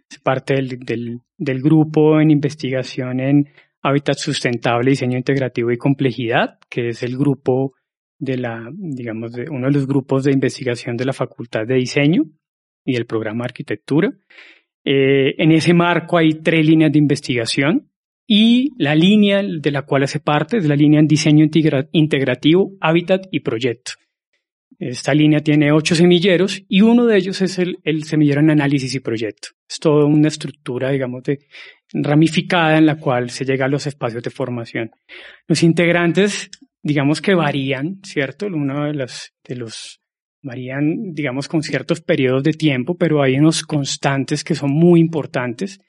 es 0.10 0.20
parte 0.20 0.56
del, 0.56 0.80
del, 0.80 1.20
del 1.38 1.62
grupo 1.62 2.20
en 2.20 2.32
investigación 2.32 3.22
en 3.22 3.48
hábitat 3.84 4.18
sustentable, 4.18 4.92
diseño 4.92 5.18
integrativo 5.18 5.72
y 5.72 5.78
complejidad, 5.78 6.58
que 6.70 6.90
es 6.90 7.04
el 7.04 7.18
grupo 7.18 7.74
de 8.18 8.38
la, 8.38 8.70
digamos, 8.74 9.34
de 9.34 9.50
uno 9.50 9.68
de 9.68 9.74
los 9.74 9.86
grupos 9.86 10.24
de 10.24 10.32
investigación 10.32 10.96
de 10.96 11.06
la 11.06 11.14
Facultad 11.14 11.66
de 11.68 11.76
Diseño 11.76 12.24
y 12.86 12.96
el 12.96 13.06
programa 13.06 13.44
de 13.44 13.50
arquitectura. 13.50 14.14
Eh, 14.86 15.36
en 15.38 15.52
ese 15.52 15.74
marco 15.74 16.18
hay 16.18 16.34
tres 16.42 16.66
líneas 16.66 16.92
de 16.92 17.00
investigación 17.00 17.90
y 18.28 18.70
la 18.78 18.96
línea 18.96 19.42
de 19.44 19.72
la 19.72 19.84
cual 19.84 20.04
hace 20.04 20.20
parte 20.20 20.58
es 20.58 20.66
la 20.66 20.76
línea 20.76 21.00
en 21.00 21.08
diseño 21.08 21.46
integrativo, 21.92 22.74
hábitat 22.80 23.28
y 23.32 23.42
proyecto. 23.42 23.94
Esta 24.80 25.14
línea 25.14 25.40
tiene 25.40 25.72
ocho 25.72 25.96
semilleros 25.96 26.62
y 26.68 26.82
uno 26.82 27.06
de 27.06 27.18
ellos 27.18 27.42
es 27.42 27.60
el, 27.60 27.78
el, 27.84 28.04
semillero 28.04 28.42
en 28.42 28.50
análisis 28.50 28.94
y 28.96 29.00
proyecto. 29.00 29.50
Es 29.70 29.80
toda 29.80 30.06
una 30.06 30.28
estructura, 30.28 30.90
digamos, 30.90 31.24
de, 31.24 31.40
ramificada 31.94 32.78
en 32.78 32.86
la 32.86 32.96
cual 32.96 33.30
se 33.30 33.46
llega 33.46 33.66
a 33.66 33.70
los 33.70 33.88
espacios 33.88 34.24
de 34.24 34.30
formación. 34.30 34.92
Los 35.48 35.64
integrantes, 35.64 36.50
digamos 36.82 37.22
que 37.22 37.36
varían, 37.36 38.00
¿cierto? 38.04 38.48
Uno 38.48 38.86
de 38.86 38.94
los, 38.94 39.32
de 39.48 39.56
los 39.56 40.02
varían, 40.44 41.14
digamos, 41.14 41.48
con 41.48 41.64
ciertos 41.64 42.02
periodos 42.02 42.44
de 42.44 42.54
tiempo, 42.54 42.96
pero 42.96 43.24
hay 43.24 43.38
unos 43.38 43.64
constantes 43.64 44.44
que 44.44 44.56
son 44.56 44.72
muy 44.72 45.00
importantes 45.00 45.80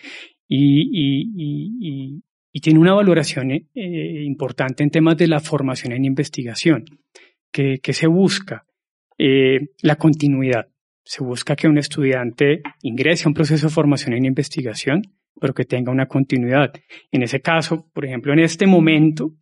y, 0.48 0.88
y, 0.92 1.30
y, 1.36 2.22
y 2.52 2.60
tiene 2.60 2.78
una 2.78 2.94
valoración 2.94 3.50
eh, 3.50 3.64
importante 3.74 4.84
en 4.84 4.90
temas 4.90 5.16
de 5.16 5.26
la 5.26 5.40
formación 5.40 5.92
en 5.92 6.04
investigación. 6.04 6.84
que, 7.52 7.78
que 7.82 7.92
se 7.92 8.06
busca? 8.06 8.64
Eh, 9.18 9.60
la 9.82 9.96
continuidad. 9.96 10.68
Se 11.04 11.22
busca 11.22 11.54
que 11.54 11.68
un 11.68 11.78
estudiante 11.78 12.62
ingrese 12.82 13.24
a 13.24 13.28
un 13.28 13.34
proceso 13.34 13.66
de 13.66 13.72
formación 13.72 14.14
en 14.14 14.24
investigación, 14.24 15.02
pero 15.40 15.52
que 15.52 15.64
tenga 15.64 15.92
una 15.92 16.06
continuidad. 16.06 16.72
En 17.10 17.22
ese 17.22 17.40
caso, 17.40 17.90
por 17.92 18.04
ejemplo, 18.04 18.32
en 18.32 18.38
este 18.38 18.66
momento 18.66 19.34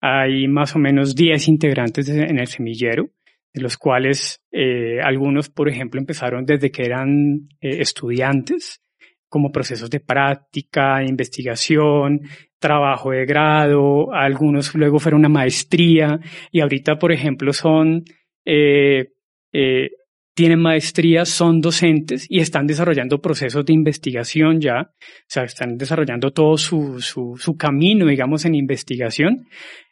hay 0.00 0.48
más 0.48 0.74
o 0.74 0.78
menos 0.78 1.14
10 1.14 1.48
integrantes 1.48 2.08
en 2.08 2.38
el 2.38 2.46
semillero, 2.46 3.10
los 3.62 3.76
cuales 3.76 4.40
eh, 4.50 5.00
algunos, 5.02 5.48
por 5.48 5.68
ejemplo, 5.68 6.00
empezaron 6.00 6.44
desde 6.44 6.70
que 6.70 6.84
eran 6.84 7.48
eh, 7.60 7.80
estudiantes, 7.80 8.80
como 9.28 9.52
procesos 9.52 9.90
de 9.90 10.00
práctica, 10.00 11.02
investigación, 11.04 12.20
trabajo 12.58 13.10
de 13.10 13.26
grado, 13.26 14.12
algunos 14.12 14.74
luego 14.74 14.98
fueron 14.98 15.20
una 15.20 15.28
maestría 15.28 16.20
y 16.50 16.60
ahorita, 16.60 16.98
por 16.98 17.12
ejemplo, 17.12 17.52
son, 17.52 18.04
eh, 18.44 19.10
tienen 20.34 20.60
maestría, 20.60 21.24
son 21.24 21.60
docentes 21.60 22.26
y 22.28 22.40
están 22.40 22.66
desarrollando 22.66 23.20
procesos 23.20 23.64
de 23.64 23.72
investigación 23.72 24.60
ya, 24.60 24.80
o 24.82 25.28
sea, 25.28 25.44
están 25.44 25.78
desarrollando 25.78 26.32
todo 26.32 26.56
su, 26.56 27.00
su, 27.00 27.36
su 27.36 27.56
camino, 27.56 28.06
digamos, 28.06 28.44
en 28.44 28.54
investigación 28.54 29.46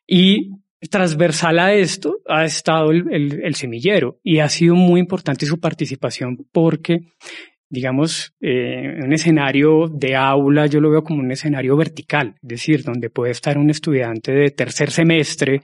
y 0.07 0.51
transversal 0.91 1.59
a 1.59 1.75
esto 1.75 2.19
ha 2.27 2.45
estado 2.45 2.91
el, 2.91 3.55
semillero 3.55 4.19
y 4.23 4.41
ha 4.41 4.49
sido 4.49 4.75
muy 4.75 5.01
importante 5.01 5.47
su 5.47 5.61
participación 5.61 6.47
porque, 6.53 7.13
digamos, 7.69 8.35
eh, 8.41 8.99
un 9.03 9.13
escenario 9.13 9.89
de 9.89 10.17
aula 10.17 10.67
yo 10.67 10.81
lo 10.81 10.91
veo 10.91 11.05
como 11.05 11.21
un 11.21 11.31
escenario 11.31 11.77
vertical, 11.77 12.35
es 12.43 12.49
decir, 12.49 12.83
donde 12.83 13.11
puede 13.11 13.33
estar 13.33 13.59
un 13.59 13.71
estudiante 13.71 14.33
de 14.33 14.51
tercer 14.51 14.91
semestre 14.91 15.63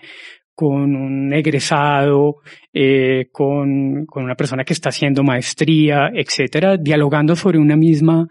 con 0.55 0.97
un 0.97 1.33
egresado, 1.33 2.37
eh, 2.73 3.29
con, 3.31 4.07
con, 4.07 4.25
una 4.25 4.35
persona 4.35 4.65
que 4.65 4.73
está 4.73 4.89
haciendo 4.89 5.23
maestría, 5.23 6.11
etcétera, 6.13 6.77
dialogando 6.77 7.37
sobre 7.37 7.59
una 7.59 7.77
misma, 7.77 8.27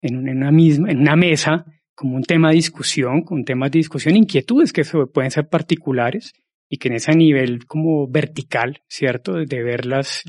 en 0.00 0.16
una 0.16 0.50
misma, 0.50 0.90
en 0.90 1.00
una 1.00 1.16
mesa 1.16 1.66
como 1.96 2.14
un 2.14 2.22
tema 2.22 2.50
de 2.50 2.56
discusión, 2.56 3.22
con 3.22 3.44
temas 3.44 3.72
de 3.72 3.78
discusión, 3.78 4.16
inquietudes 4.16 4.72
que 4.72 4.84
pueden 5.12 5.30
ser 5.30 5.48
particulares 5.48 6.34
y 6.68 6.76
que 6.76 6.88
en 6.88 6.94
ese 6.94 7.12
nivel 7.16 7.66
como 7.66 8.06
vertical, 8.06 8.82
¿cierto? 8.86 9.32
De 9.32 9.62
ver 9.62 9.86
las, 9.86 10.22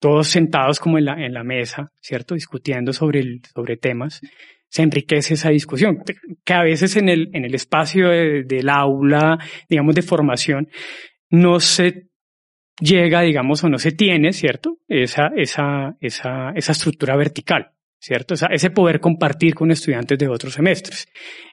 todos 0.00 0.28
sentados 0.28 0.78
como 0.78 0.98
en 0.98 1.06
la, 1.06 1.14
en 1.14 1.34
la 1.34 1.42
mesa, 1.42 1.92
¿cierto? 2.00 2.34
Discutiendo 2.34 2.92
sobre, 2.92 3.20
el, 3.20 3.42
sobre 3.52 3.76
temas, 3.76 4.20
se 4.68 4.82
enriquece 4.82 5.34
esa 5.34 5.50
discusión, 5.50 6.02
que 6.44 6.54
a 6.54 6.62
veces 6.62 6.96
en 6.96 7.08
el, 7.08 7.30
en 7.32 7.44
el 7.44 7.54
espacio 7.54 8.08
del 8.08 8.68
aula, 8.68 9.38
digamos, 9.68 9.96
de 9.96 10.02
formación, 10.02 10.68
no 11.28 11.58
se 11.58 12.08
llega, 12.78 13.22
digamos, 13.22 13.64
o 13.64 13.68
no 13.68 13.78
se 13.78 13.92
tiene, 13.92 14.32
¿cierto? 14.32 14.78
Esa, 14.86 15.32
esa, 15.34 15.96
esa, 16.00 16.52
esa 16.54 16.72
estructura 16.72 17.16
vertical. 17.16 17.72
¿Cierto? 17.98 18.34
Ese 18.34 18.70
poder 18.70 19.00
compartir 19.00 19.54
con 19.54 19.70
estudiantes 19.70 20.18
de 20.18 20.28
otros 20.28 20.54
semestres. 20.54 21.08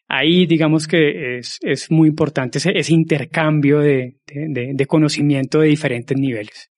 Ahí 0.08 0.46
digamos 0.46 0.88
que 0.88 1.38
es, 1.38 1.58
es 1.62 1.90
muy 1.90 2.10
importante 2.10 2.58
ese, 2.58 2.78
ese 2.78 2.94
intercambio 2.94 3.80
de, 3.80 4.20
de, 4.28 4.72
de, 4.74 4.86
conocimiento 4.86 5.60
de 5.60 5.68
diferentes 5.68 6.18
niveles. 6.18 6.70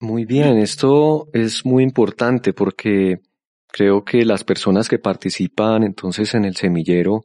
Muy 0.00 0.24
bien, 0.24 0.58
esto 0.58 1.28
es 1.32 1.64
muy 1.64 1.82
importante 1.82 2.52
porque 2.52 3.20
creo 3.68 4.04
que 4.04 4.24
las 4.24 4.44
personas 4.44 4.88
que 4.88 4.98
participan 4.98 5.82
entonces 5.82 6.34
en 6.34 6.44
el 6.44 6.56
semillero 6.56 7.24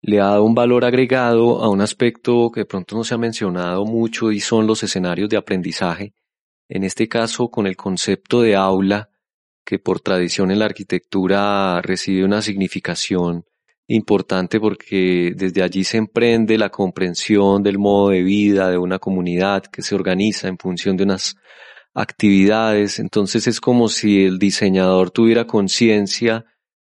le 0.00 0.20
ha 0.20 0.26
dado 0.26 0.44
un 0.44 0.54
valor 0.54 0.84
agregado 0.84 1.62
a 1.62 1.68
un 1.68 1.80
aspecto 1.80 2.50
que 2.50 2.60
de 2.60 2.66
pronto 2.66 2.96
no 2.96 3.04
se 3.04 3.14
ha 3.14 3.18
mencionado 3.18 3.84
mucho 3.84 4.30
y 4.30 4.40
son 4.40 4.66
los 4.66 4.82
escenarios 4.82 5.28
de 5.28 5.36
aprendizaje. 5.36 6.14
En 6.68 6.84
este 6.84 7.08
caso, 7.08 7.48
con 7.48 7.66
el 7.66 7.76
concepto 7.76 8.42
de 8.42 8.54
aula, 8.54 9.08
que 9.68 9.78
por 9.78 10.00
tradición 10.00 10.50
en 10.50 10.60
la 10.60 10.64
arquitectura 10.64 11.82
recibe 11.82 12.24
una 12.24 12.40
significación 12.40 13.44
importante 13.86 14.58
porque 14.58 15.34
desde 15.36 15.62
allí 15.62 15.84
se 15.84 15.98
emprende 15.98 16.56
la 16.56 16.70
comprensión 16.70 17.62
del 17.62 17.76
modo 17.76 18.08
de 18.08 18.22
vida 18.22 18.70
de 18.70 18.78
una 18.78 18.98
comunidad 18.98 19.64
que 19.64 19.82
se 19.82 19.94
organiza 19.94 20.48
en 20.48 20.56
función 20.56 20.96
de 20.96 21.04
unas 21.04 21.36
actividades. 21.92 22.98
Entonces 22.98 23.46
es 23.46 23.60
como 23.60 23.90
si 23.90 24.24
el 24.24 24.38
diseñador 24.38 25.10
tuviera 25.10 25.46
conciencia 25.46 26.46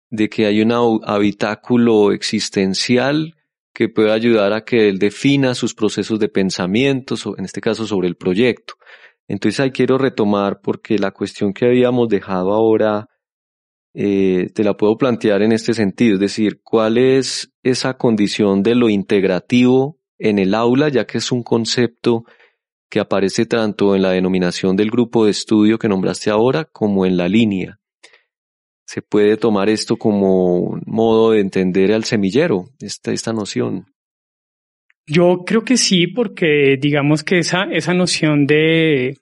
de 0.08 0.28
que 0.28 0.46
hay 0.46 0.62
un 0.62 1.00
habitáculo 1.04 2.12
existencial 2.12 3.34
que 3.74 3.88
puede 3.88 4.12
ayudar 4.12 4.52
a 4.52 4.64
que 4.64 4.88
él 4.88 5.00
defina 5.00 5.56
sus 5.56 5.74
procesos 5.74 6.20
de 6.20 6.28
pensamiento, 6.28 7.16
en 7.36 7.44
este 7.44 7.60
caso 7.60 7.88
sobre 7.88 8.06
el 8.06 8.14
proyecto. 8.14 8.74
Entonces 9.28 9.60
ahí 9.60 9.70
quiero 9.70 9.98
retomar 9.98 10.60
porque 10.62 10.98
la 10.98 11.10
cuestión 11.10 11.52
que 11.52 11.66
habíamos 11.66 12.08
dejado 12.08 12.52
ahora 12.52 13.08
eh, 13.94 14.50
te 14.54 14.64
la 14.64 14.76
puedo 14.76 14.96
plantear 14.96 15.42
en 15.42 15.52
este 15.52 15.74
sentido, 15.74 16.14
es 16.14 16.20
decir, 16.20 16.60
cuál 16.62 16.98
es 16.98 17.52
esa 17.62 17.98
condición 17.98 18.62
de 18.62 18.74
lo 18.74 18.88
integrativo 18.88 19.98
en 20.18 20.38
el 20.38 20.54
aula, 20.54 20.88
ya 20.88 21.06
que 21.06 21.18
es 21.18 21.30
un 21.30 21.42
concepto 21.42 22.24
que 22.90 23.00
aparece 23.00 23.44
tanto 23.44 23.94
en 23.94 24.02
la 24.02 24.10
denominación 24.10 24.76
del 24.76 24.90
grupo 24.90 25.24
de 25.24 25.30
estudio 25.30 25.78
que 25.78 25.88
nombraste 25.88 26.30
ahora 26.30 26.64
como 26.64 27.04
en 27.04 27.16
la 27.16 27.28
línea. 27.28 27.80
Se 28.86 29.02
puede 29.02 29.36
tomar 29.36 29.68
esto 29.68 29.96
como 29.96 30.54
un 30.56 30.82
modo 30.86 31.32
de 31.32 31.40
entender 31.40 31.92
al 31.92 32.04
semillero, 32.04 32.70
esta, 32.80 33.12
esta 33.12 33.34
noción. 33.34 33.86
Yo 35.10 35.44
creo 35.46 35.64
que 35.64 35.78
sí, 35.78 36.06
porque 36.06 36.76
digamos 36.78 37.24
que 37.24 37.38
esa, 37.38 37.64
esa 37.64 37.94
noción 37.94 38.46
de, 38.46 39.16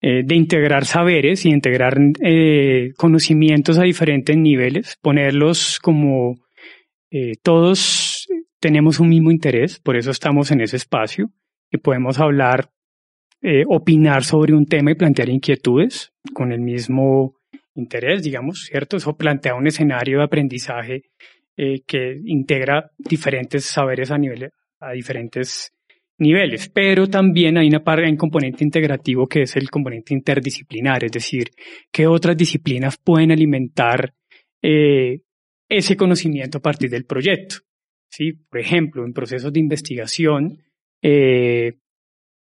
eh, 0.00 0.22
de 0.24 0.34
integrar 0.34 0.86
saberes 0.86 1.44
y 1.44 1.50
integrar 1.50 1.98
eh, 2.24 2.92
conocimientos 2.96 3.78
a 3.78 3.82
diferentes 3.82 4.36
niveles, 4.38 4.96
ponerlos 5.02 5.78
como 5.80 6.36
eh, 7.10 7.32
todos 7.42 8.26
tenemos 8.58 9.00
un 9.00 9.10
mismo 9.10 9.30
interés, 9.30 9.78
por 9.80 9.96
eso 9.96 10.12
estamos 10.12 10.50
en 10.50 10.62
ese 10.62 10.76
espacio 10.76 11.30
y 11.70 11.76
podemos 11.76 12.18
hablar, 12.18 12.70
opinar 13.68 14.24
sobre 14.24 14.54
un 14.54 14.66
tema 14.66 14.90
y 14.90 14.94
plantear 14.94 15.28
inquietudes 15.28 16.12
con 16.32 16.50
el 16.50 16.60
mismo 16.60 17.36
interés, 17.74 18.22
digamos, 18.24 18.64
¿cierto? 18.64 18.96
Eso 18.96 19.16
plantea 19.16 19.54
un 19.54 19.68
escenario 19.68 20.18
de 20.18 20.24
aprendizaje 20.24 21.02
que 21.56 22.20
integra 22.24 22.90
diferentes 22.98 23.64
saberes 23.66 24.10
a 24.10 24.18
nivel, 24.18 24.50
a 24.80 24.92
diferentes 24.92 25.72
niveles, 26.18 26.68
pero 26.68 27.06
también 27.06 27.56
hay 27.58 27.68
una 27.68 27.82
parte, 27.82 28.08
un 28.08 28.16
componente 28.16 28.64
integrativo 28.64 29.26
que 29.26 29.42
es 29.42 29.56
el 29.56 29.70
componente 29.70 30.14
interdisciplinar, 30.14 31.04
es 31.04 31.12
decir, 31.12 31.50
que 31.92 32.06
otras 32.06 32.36
disciplinas 32.36 32.96
pueden 32.98 33.30
alimentar 33.30 34.12
eh, 34.62 35.20
ese 35.68 35.96
conocimiento 35.96 36.58
a 36.58 36.62
partir 36.62 36.90
del 36.90 37.04
proyecto. 37.04 37.56
¿sí? 38.08 38.32
Por 38.32 38.60
ejemplo, 38.60 39.04
en 39.04 39.12
procesos 39.12 39.52
de 39.52 39.60
investigación, 39.60 40.58
eh, 41.02 41.74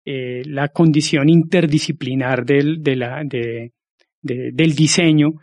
eh, 0.05 0.43
la 0.47 0.69
condición 0.69 1.29
interdisciplinar 1.29 2.45
del, 2.45 2.83
del 2.83 4.75
diseño 4.75 5.35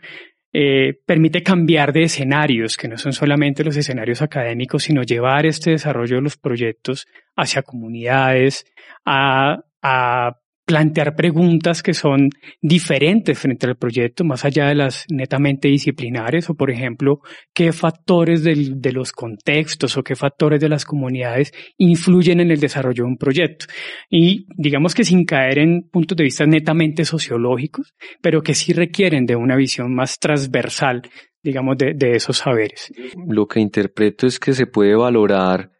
eh, 0.58 0.94
permite 1.04 1.42
cambiar 1.42 1.92
de 1.92 2.04
escenarios, 2.04 2.78
que 2.78 2.88
no 2.88 2.96
son 2.96 3.12
solamente 3.12 3.62
los 3.62 3.76
escenarios 3.76 4.22
académicos, 4.22 4.84
sino 4.84 5.02
llevar 5.02 5.44
este 5.44 5.72
desarrollo 5.72 6.16
de 6.16 6.22
los 6.22 6.38
proyectos 6.38 7.06
hacia 7.36 7.60
comunidades, 7.60 8.64
a, 9.04 9.58
a 9.82 10.38
plantear 10.66 11.14
preguntas 11.14 11.80
que 11.80 11.94
son 11.94 12.28
diferentes 12.60 13.38
frente 13.38 13.66
al 13.66 13.76
proyecto, 13.76 14.24
más 14.24 14.44
allá 14.44 14.66
de 14.66 14.74
las 14.74 15.06
netamente 15.08 15.68
disciplinares, 15.68 16.50
o 16.50 16.54
por 16.54 16.72
ejemplo, 16.72 17.20
qué 17.54 17.72
factores 17.72 18.42
de 18.42 18.92
los 18.92 19.12
contextos 19.12 19.96
o 19.96 20.02
qué 20.02 20.16
factores 20.16 20.60
de 20.60 20.68
las 20.68 20.84
comunidades 20.84 21.52
influyen 21.78 22.40
en 22.40 22.50
el 22.50 22.58
desarrollo 22.58 23.04
de 23.04 23.10
un 23.10 23.16
proyecto. 23.16 23.66
Y 24.10 24.46
digamos 24.56 24.94
que 24.94 25.04
sin 25.04 25.24
caer 25.24 25.60
en 25.60 25.88
puntos 25.88 26.16
de 26.16 26.24
vista 26.24 26.44
netamente 26.46 27.04
sociológicos, 27.04 27.94
pero 28.20 28.42
que 28.42 28.54
sí 28.54 28.72
requieren 28.72 29.24
de 29.24 29.36
una 29.36 29.54
visión 29.54 29.94
más 29.94 30.18
transversal, 30.18 31.02
digamos, 31.44 31.76
de 31.78 32.10
esos 32.10 32.38
saberes. 32.38 32.92
Lo 33.28 33.46
que 33.46 33.60
interpreto 33.60 34.26
es 34.26 34.40
que 34.40 34.52
se 34.52 34.66
puede 34.66 34.96
valorar 34.96 35.70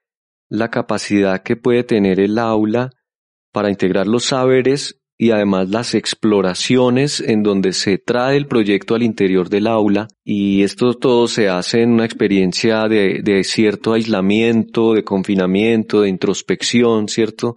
la 0.48 0.70
capacidad 0.70 1.42
que 1.42 1.56
puede 1.56 1.82
tener 1.82 2.20
el 2.20 2.38
aula 2.38 2.90
para 3.56 3.70
integrar 3.70 4.06
los 4.06 4.24
saberes 4.26 5.00
y 5.16 5.30
además 5.30 5.70
las 5.70 5.94
exploraciones 5.94 7.22
en 7.22 7.42
donde 7.42 7.72
se 7.72 7.96
trae 7.96 8.36
el 8.36 8.48
proyecto 8.48 8.94
al 8.94 9.02
interior 9.02 9.48
del 9.48 9.66
aula 9.66 10.08
y 10.22 10.62
esto 10.62 10.92
todo 10.92 11.26
se 11.26 11.48
hace 11.48 11.80
en 11.80 11.92
una 11.92 12.04
experiencia 12.04 12.86
de, 12.86 13.40
cierto 13.44 13.94
aislamiento, 13.94 14.92
de 14.92 15.04
confinamiento, 15.04 16.02
de 16.02 16.10
introspección, 16.10 17.08
¿cierto? 17.08 17.56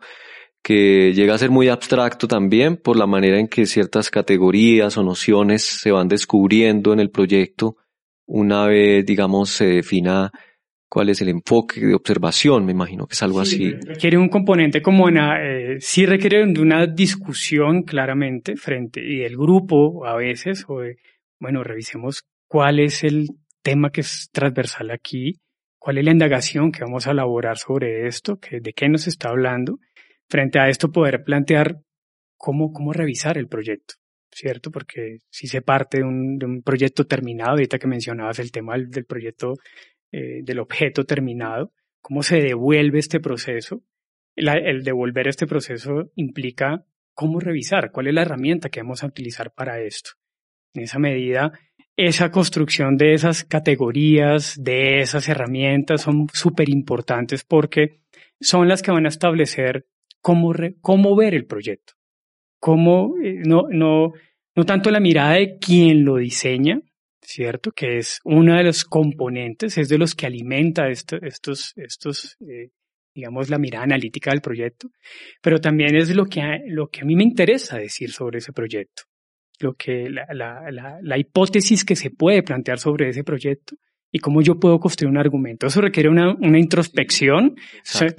que 0.63 1.11
llega 1.13 1.33
a 1.33 1.37
ser 1.37 1.49
muy 1.49 1.67
abstracto 1.67 2.29
también 2.29 2.77
por 2.77 2.95
la 2.95 3.05
manera 3.05 3.37
en 3.37 3.49
que 3.49 3.65
ciertas 3.65 4.09
categorías 4.09 4.97
o 4.97 5.03
nociones 5.03 5.63
se 5.63 5.91
van 5.91 6.07
descubriendo 6.07 6.93
en 6.93 7.01
el 7.01 7.09
proyecto 7.09 7.75
una 8.25 8.67
vez, 8.67 9.05
digamos, 9.05 9.49
se 9.49 9.65
defina 9.65 10.31
cuál 10.89 11.09
es 11.09 11.21
el 11.21 11.29
enfoque 11.29 11.79
de 11.79 11.93
observación, 11.93 12.65
me 12.65 12.71
imagino 12.71 13.05
que 13.05 13.13
es 13.13 13.21
algo 13.21 13.39
así. 13.39 13.71
Requiere 13.71 14.17
un 14.17 14.27
componente 14.27 14.81
como 14.81 15.05
una, 15.05 15.39
eh, 15.41 15.77
sí 15.79 16.05
requiere 16.05 16.45
de 16.45 16.61
una 16.61 16.87
discusión 16.87 17.83
claramente 17.83 18.55
frente, 18.55 19.01
y 19.01 19.21
el 19.21 19.37
grupo 19.37 20.05
a 20.05 20.15
veces, 20.17 20.65
o 20.67 20.81
bueno, 21.39 21.63
revisemos 21.63 22.23
cuál 22.47 22.79
es 22.79 23.03
el 23.03 23.27
tema 23.61 23.91
que 23.91 24.01
es 24.01 24.29
transversal 24.31 24.89
aquí, 24.89 25.35
cuál 25.77 25.99
es 25.99 26.05
la 26.05 26.11
indagación 26.11 26.71
que 26.71 26.83
vamos 26.83 27.05
a 27.07 27.11
elaborar 27.11 27.57
sobre 27.57 28.07
esto, 28.07 28.39
que, 28.39 28.59
de 28.59 28.73
qué 28.73 28.89
nos 28.89 29.07
está 29.07 29.29
hablando, 29.29 29.77
frente 30.27 30.59
a 30.59 30.69
esto 30.69 30.91
poder 30.91 31.23
plantear 31.23 31.77
cómo, 32.35 32.73
cómo 32.73 32.93
revisar 32.93 33.37
el 33.37 33.47
proyecto. 33.47 33.93
¿Cierto? 34.31 34.69
Porque 34.69 35.17
si 35.31 35.47
se 35.47 35.63
parte 35.63 35.97
de 35.97 36.03
un, 36.03 36.37
de 36.37 36.45
un 36.45 36.61
proyecto 36.61 37.05
terminado, 37.05 37.53
ahorita 37.53 37.79
que 37.79 37.87
mencionabas 37.87 38.37
el 38.37 38.51
tema 38.51 38.73
del, 38.73 38.87
del 38.91 39.05
proyecto 39.05 39.55
eh, 40.11 40.41
del 40.43 40.59
objeto 40.59 41.05
terminado, 41.05 41.71
cómo 42.01 42.23
se 42.23 42.37
devuelve 42.37 42.99
este 42.99 43.19
proceso. 43.19 43.83
el 44.35 44.83
devolver 44.83 45.27
este 45.27 45.47
proceso 45.47 46.11
implica 46.15 46.85
cómo 47.13 47.39
revisar, 47.39 47.91
cuál 47.91 48.07
es 48.07 48.13
la 48.13 48.21
herramienta 48.21 48.69
que 48.69 48.81
vamos 48.81 49.03
a 49.03 49.07
utilizar 49.07 49.51
para 49.53 49.81
esto. 49.81 50.11
En 50.73 50.83
esa 50.83 50.99
medida, 50.99 51.51
esa 51.97 52.31
construcción 52.31 52.95
de 52.95 53.13
esas 53.13 53.43
categorías, 53.43 54.55
de 54.63 55.01
esas 55.01 55.27
herramientas 55.27 56.01
son 56.01 56.27
súper 56.31 56.69
importantes 56.69 57.43
porque 57.43 57.99
son 58.39 58.69
las 58.69 58.81
que 58.81 58.91
van 58.91 59.05
a 59.05 59.09
establecer 59.09 59.85
cómo, 60.21 60.53
cómo 60.79 61.15
ver 61.15 61.33
el 61.33 61.45
proyecto. 61.45 61.93
Cómo, 62.59 63.15
eh, 63.21 63.41
no, 63.45 63.63
no, 63.69 64.13
no 64.55 64.65
tanto 64.65 64.91
la 64.91 64.99
mirada 64.99 65.33
de 65.33 65.57
quien 65.57 66.05
lo 66.05 66.15
diseña, 66.15 66.81
¿cierto? 67.29 67.71
Que 67.71 67.99
es 67.99 68.19
uno 68.23 68.57
de 68.57 68.63
los 68.63 68.83
componentes, 68.83 69.77
es 69.77 69.87
de 69.87 69.99
los 69.99 70.15
que 70.15 70.25
alimenta 70.25 70.89
estos, 70.89 71.73
estos 71.77 72.37
eh, 72.41 72.71
digamos, 73.13 73.49
la 73.49 73.59
mirada 73.59 73.83
analítica 73.83 74.31
del 74.31 74.41
proyecto, 74.41 74.89
pero 75.41 75.59
también 75.59 75.95
es 75.95 76.15
lo 76.15 76.25
que, 76.25 76.41
a, 76.41 76.57
lo 76.67 76.87
que 76.87 77.01
a 77.01 77.05
mí 77.05 77.15
me 77.15 77.23
interesa 77.23 77.77
decir 77.77 78.11
sobre 78.11 78.39
ese 78.39 78.51
proyecto, 78.51 79.03
lo 79.59 79.75
que, 79.75 80.09
la, 80.09 80.25
la, 80.33 80.99
la, 81.01 81.17
hipótesis 81.19 81.85
que 81.85 81.95
se 81.95 82.09
puede 82.09 82.41
plantear 82.41 82.79
sobre 82.79 83.09
ese 83.09 83.23
proyecto 83.23 83.75
y 84.11 84.19
cómo 84.19 84.41
yo 84.41 84.59
puedo 84.59 84.79
construir 84.79 85.11
un 85.11 85.19
argumento. 85.19 85.67
Eso 85.67 85.81
requiere 85.81 86.09
una, 86.09 86.33
una 86.33 86.57
introspección, 86.57 87.55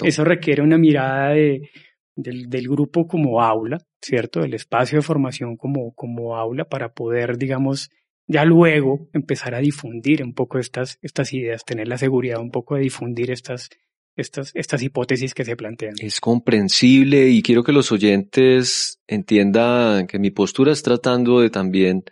eso, 0.05 0.25
requiere 0.25 0.63
una 0.63 0.79
mirada 0.79 1.31
de, 1.31 1.69
del, 2.15 2.49
del, 2.49 2.69
grupo 2.69 3.09
como 3.09 3.43
aula, 3.43 3.79
¿cierto? 4.01 4.41
Del 4.41 4.55
espacio 4.55 4.99
de 4.99 5.03
formación 5.03 5.57
como, 5.57 5.93
como 5.95 6.37
aula 6.37 6.65
para 6.65 6.93
poder, 6.93 7.39
digamos, 7.39 7.91
ya 8.31 8.45
luego 8.45 9.09
empezar 9.13 9.57
a 9.57 9.59
difundir 9.59 10.23
un 10.23 10.35
poco 10.35 10.59
estas, 10.59 10.99
estas 11.03 11.33
ideas, 11.33 11.65
tener 11.65 11.89
la 11.89 11.99
seguridad 11.99 12.41
un 12.41 12.53
poco 12.53 12.77
de 12.77 12.83
difundir 12.83 13.33
estas, 13.33 13.71
estas, 14.15 14.53
estas 14.55 14.83
hipótesis 14.85 15.35
que 15.35 15.45
se 15.45 15.57
plantean. 15.57 15.95
Es 15.99 16.21
comprensible 16.21 17.29
y 17.29 17.43
quiero 17.43 17.65
que 17.65 17.73
los 17.73 17.91
oyentes 17.91 19.01
entiendan 19.09 20.07
que 20.07 20.21
mi 20.21 20.31
postura 20.31 20.71
es 20.71 20.85
tratando 20.85 21.41
de 21.41 21.51
también 21.51 22.05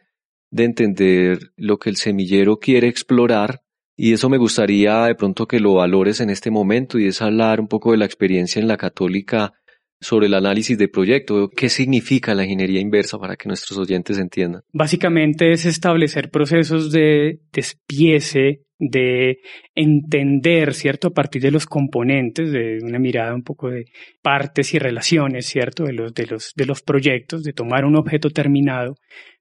de 0.51 0.65
entender 0.65 1.39
lo 1.57 1.79
que 1.79 1.91
el 1.91 1.97
semillero 1.97 2.59
quiere 2.59 2.89
explorar 2.89 3.63
y 3.97 4.13
eso 4.13 4.29
me 4.29 4.39
gustaría 4.39 5.05
de 5.05 5.15
pronto 5.15 5.47
que 5.47 5.61
lo 5.61 5.75
valores 5.75 6.21
en 6.21 6.31
este 6.31 6.51
momento 6.51 6.99
y 6.99 7.07
es 7.07 7.23
hablar 7.23 7.61
un 7.61 7.69
poco 7.69 7.93
de 7.93 7.99
la 7.99 8.07
experiencia 8.07 8.61
en 8.61 8.67
la 8.67 8.77
católica 8.77 9.53
sobre 10.01 10.27
el 10.27 10.35
análisis 10.35 10.79
de 10.79 10.89
proyecto. 10.89 11.51
¿Qué 11.51 11.69
significa 11.69 12.35
la 12.35 12.45
ingeniería 12.45 12.81
inversa 12.81 13.19
para 13.19 13.37
que 13.37 13.49
nuestros 13.49 13.79
oyentes 13.79 14.19
entiendan? 14.19 14.63
Básicamente 14.73 15.53
es 15.53 15.65
establecer 15.67 16.31
procesos 16.31 16.93
de 16.93 17.41
despiece, 17.53 18.63
de 18.79 19.39
entender, 19.75 20.75
¿cierto? 20.75 21.09
A 21.09 21.13
partir 21.13 21.43
de 21.43 21.51
los 21.51 21.67
componentes, 21.67 22.53
de 22.53 22.79
una 22.83 22.99
mirada 22.99 23.35
un 23.35 23.43
poco 23.43 23.71
de 23.71 23.87
partes 24.23 24.75
y 24.75 24.79
relaciones, 24.79 25.47
¿cierto? 25.47 25.85
De 25.85 25.93
los, 25.93 26.15
de 26.15 26.27
los, 26.27 26.53
de 26.55 26.67
los 26.67 26.83
proyectos, 26.83 27.43
de 27.43 27.53
tomar 27.53 27.85
un 27.85 27.97
objeto 27.97 28.31
terminado 28.31 28.97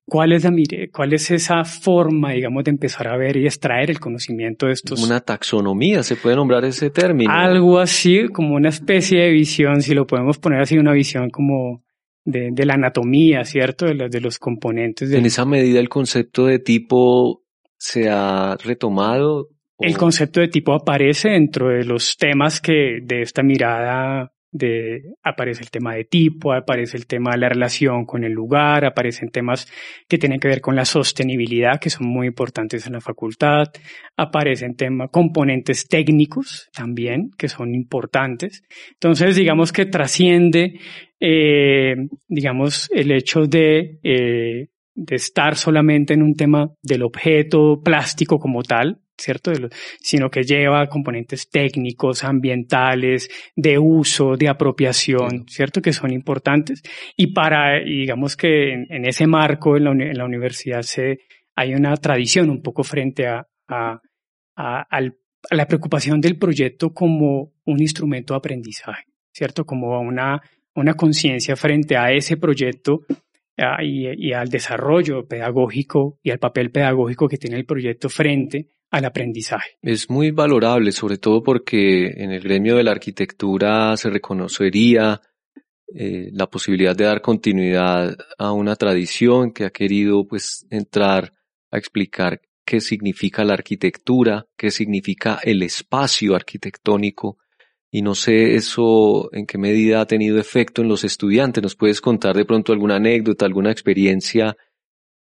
¿Cuál 0.10 0.32
es, 0.32 0.46
la, 0.46 0.54
¿Cuál 0.94 1.12
es 1.12 1.32
esa 1.32 1.66
forma, 1.66 2.32
digamos, 2.32 2.64
de 2.64 2.72
empezar 2.72 3.10
a 3.10 3.18
ver 3.18 3.36
y 3.36 3.46
extraer 3.46 3.90
el 3.90 4.00
conocimiento 4.00 4.68
de 4.68 4.72
estos? 4.72 5.04
Una 5.04 5.20
taxonomía, 5.20 6.02
se 6.02 6.16
puede 6.16 6.38
nombrar 6.38 6.64
ese 6.64 6.90
término. 6.90 7.30
Algo 7.30 7.78
así, 7.78 8.30
como 8.30 8.56
una 8.56 8.70
especie 8.70 9.20
de 9.24 9.32
visión, 9.32 9.82
si 9.82 9.94
lo 9.94 10.08
podemos 10.08 10.38
poner 10.38 10.62
así, 10.62 10.78
una 10.78 10.94
visión 10.94 11.30
como 11.30 11.84
de, 12.24 12.52
de 12.54 12.66
la 12.66 12.76
anatomía, 12.76 13.44
¿cierto? 13.44 13.86
De, 13.86 13.96
los, 13.96 14.10
de 14.10 14.22
los 14.22 14.40
componentes. 14.40 15.12
En 15.12 15.26
esa 15.26 15.44
medida 15.44 15.82
el 15.82 15.90
concepto 15.90 16.46
de 16.46 16.60
tipo 16.60 17.44
se 17.78 18.10
ha 18.10 18.56
retomado. 18.64 19.50
El 19.80 19.98
concepto 19.98 20.40
de 20.40 20.48
tipo 20.48 20.74
aparece 20.74 21.30
dentro 21.30 21.70
de 21.70 21.84
los 21.84 22.18
temas 22.18 22.60
que 22.60 23.00
de 23.04 23.22
esta 23.22 23.44
mirada 23.44 24.32
de, 24.52 25.04
aparece 25.24 25.62
el 25.62 25.70
tema 25.70 25.94
de 25.94 26.06
tipo, 26.06 26.54
aparece 26.54 26.98
el 26.98 27.06
tema 27.06 27.32
de 27.32 27.38
la 27.38 27.50
relación 27.50 28.06
con 28.06 28.24
el 28.24 28.32
lugar, 28.32 28.86
aparecen 28.86 29.30
temas 29.30 29.68
que 30.08 30.18
tienen 30.18 30.40
que 30.40 30.48
ver 30.48 30.62
con 30.62 30.76
la 30.76 30.86
sostenibilidad, 30.86 31.80
que 31.80 31.90
son 31.90 32.08
muy 32.08 32.28
importantes 32.28 32.88
en 32.88 32.94
la 32.94 33.02
facultad, 33.02 33.68
aparecen 34.16 34.76
temas, 34.76 35.10
componentes 35.12 35.88
técnicos 35.88 36.70
también, 36.74 37.32
que 37.38 37.50
son 37.50 37.76
importantes. 37.76 38.64
Entonces, 38.94 39.36
digamos 39.36 39.72
que 39.72 39.86
trasciende, 39.86 40.80
eh, 41.20 41.96
digamos, 42.28 42.90
el 42.92 43.12
hecho 43.12 43.46
de, 43.46 44.00
eh, 44.04 44.70
de 44.98 45.16
estar 45.16 45.56
solamente 45.56 46.16
en 46.16 46.24
un 46.24 46.34
tema 46.34 46.72
del 46.82 47.04
objeto 47.04 47.80
plástico 47.84 48.40
como 48.40 48.64
tal, 48.64 49.00
¿cierto? 49.16 49.52
sino 50.00 50.30
que 50.32 50.42
lleva 50.42 50.88
componentes 50.88 51.50
técnicos, 51.52 52.24
ambientales, 52.24 53.30
de 53.56 53.78
uso, 53.78 54.36
de 54.36 54.50
apropiación, 54.50 55.46
¿cierto? 55.48 55.84
Que 55.84 55.94
son 55.94 56.12
importantes. 56.12 56.82
Y 57.16 57.28
para, 57.28 57.80
digamos 57.80 58.36
que 58.36 58.74
en, 58.74 59.06
ese 59.06 59.28
marco 59.28 59.78
en 59.78 59.84
la, 60.18 60.26
universidad 60.26 60.82
se, 60.82 61.20
hay 61.56 61.76
una 61.76 61.96
tradición 61.98 62.50
un 62.50 62.64
poco 62.64 62.84
frente 62.84 63.28
a, 63.28 63.48
a, 63.68 64.02
a, 64.56 65.02
la 65.52 65.68
preocupación 65.68 66.20
del 66.20 66.40
proyecto 66.40 66.92
como 66.92 67.54
un 67.66 67.80
instrumento 67.80 68.34
de 68.34 68.40
aprendizaje, 68.40 69.06
¿cierto? 69.32 69.64
Como 69.64 70.00
una, 70.00 70.42
una 70.74 70.96
conciencia 70.96 71.56
frente 71.56 71.96
a 71.96 72.12
ese 72.12 72.38
proyecto 72.38 73.06
y, 73.82 74.34
al 74.34 74.50
desarrollo 74.50 75.28
pedagógico 75.28 76.20
y 76.22 76.32
al 76.32 76.40
papel 76.40 76.72
pedagógico 76.72 77.28
que 77.28 77.38
tiene 77.38 77.58
el 77.58 77.66
proyecto 77.66 78.10
frente 78.10 78.70
al 78.90 79.06
aprendizaje. 79.06 79.78
Es 79.82 80.10
muy 80.10 80.32
valorable, 80.32 80.92
sobre 80.92 81.18
todo 81.18 81.44
porque 81.44 82.08
en 82.08 82.32
el 82.32 82.42
gremio 82.42 82.76
de 82.76 82.84
la 82.84 82.92
arquitectura 82.92 83.98
se 83.98 84.10
reconocería 84.10 85.20
eh, 85.94 86.30
la 86.34 86.48
posibilidad 86.48 86.96
de 86.96 87.06
dar 87.06 87.22
continuidad 87.22 88.16
a 88.38 88.52
una 88.52 88.76
tradición 88.76 89.52
que 89.52 89.66
ha 89.66 89.70
querido 89.72 90.26
pues 90.28 90.66
entrar 90.70 91.34
a 91.72 91.78
explicar 91.78 92.42
qué 92.66 92.82
significa 92.82 93.46
la 93.46 93.54
arquitectura, 93.54 94.46
qué 94.58 94.70
significa 94.72 95.40
el 95.42 95.64
espacio 95.64 96.36
arquitectónico. 96.36 97.38
Y 97.90 98.02
no 98.02 98.16
sé 98.16 98.56
eso 98.56 99.30
en 99.34 99.46
qué 99.46 99.58
medida 99.58 100.02
ha 100.02 100.08
tenido 100.08 100.40
efecto 100.40 100.82
en 100.82 100.90
los 100.90 101.04
estudiantes. 101.04 101.64
¿Nos 101.64 101.76
puedes 101.76 102.02
contar 102.02 102.36
de 102.36 102.46
pronto 102.46 102.74
alguna 102.74 102.98
anécdota, 102.98 103.46
alguna 103.46 103.72
experiencia 103.72 104.58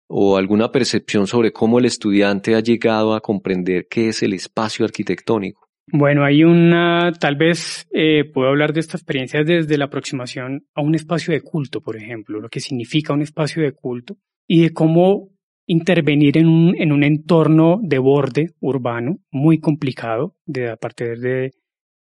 o 0.08 0.38
alguna 0.38 0.71
percepción 0.71 1.27
sobre 1.27 1.51
cómo 1.51 1.80
el 1.80 1.86
estudiante 1.86 2.56
ha 2.56 2.60
llegado 2.60 3.13
a 3.13 3.21
comprender 3.21 3.88
qué 3.89 4.10
es 4.10 4.23
el 4.23 4.34
espacio 4.34 4.86
arquitectónico? 4.86 5.67
Bueno, 5.89 6.25
hay 6.25 6.43
una, 6.43 7.13
tal 7.13 7.38
vez 7.38 7.88
eh, 7.93 8.25
puedo 8.25 8.49
hablar 8.49 8.73
de 8.73 8.82
esta 8.82 8.97
experiencia 8.97 9.43
desde 9.43 9.77
la 9.77 9.86
aproximación 9.86 10.65
a 10.75 10.82
un 10.82 10.95
espacio 10.95 11.34
de 11.34 11.41
culto, 11.41 11.82
por 11.82 11.95
ejemplo, 11.95 12.41
lo 12.41 12.49
que 12.49 12.60
significa 12.60 13.13
un 13.13 13.21
espacio 13.21 13.63
de 13.63 13.71
culto 13.71 14.17
y 14.45 14.63
de 14.63 14.73
cómo 14.73 15.30
intervenir 15.65 16.38
en 16.38 16.47
un, 16.47 16.75
en 16.77 16.91
un 16.91 17.03
entorno 17.03 17.80
de 17.82 17.99
borde 17.99 18.47
urbano 18.60 19.19
muy 19.32 19.60
complicado, 19.60 20.36
de, 20.45 20.69
a 20.69 20.75
partir 20.75 21.19
de, 21.19 21.53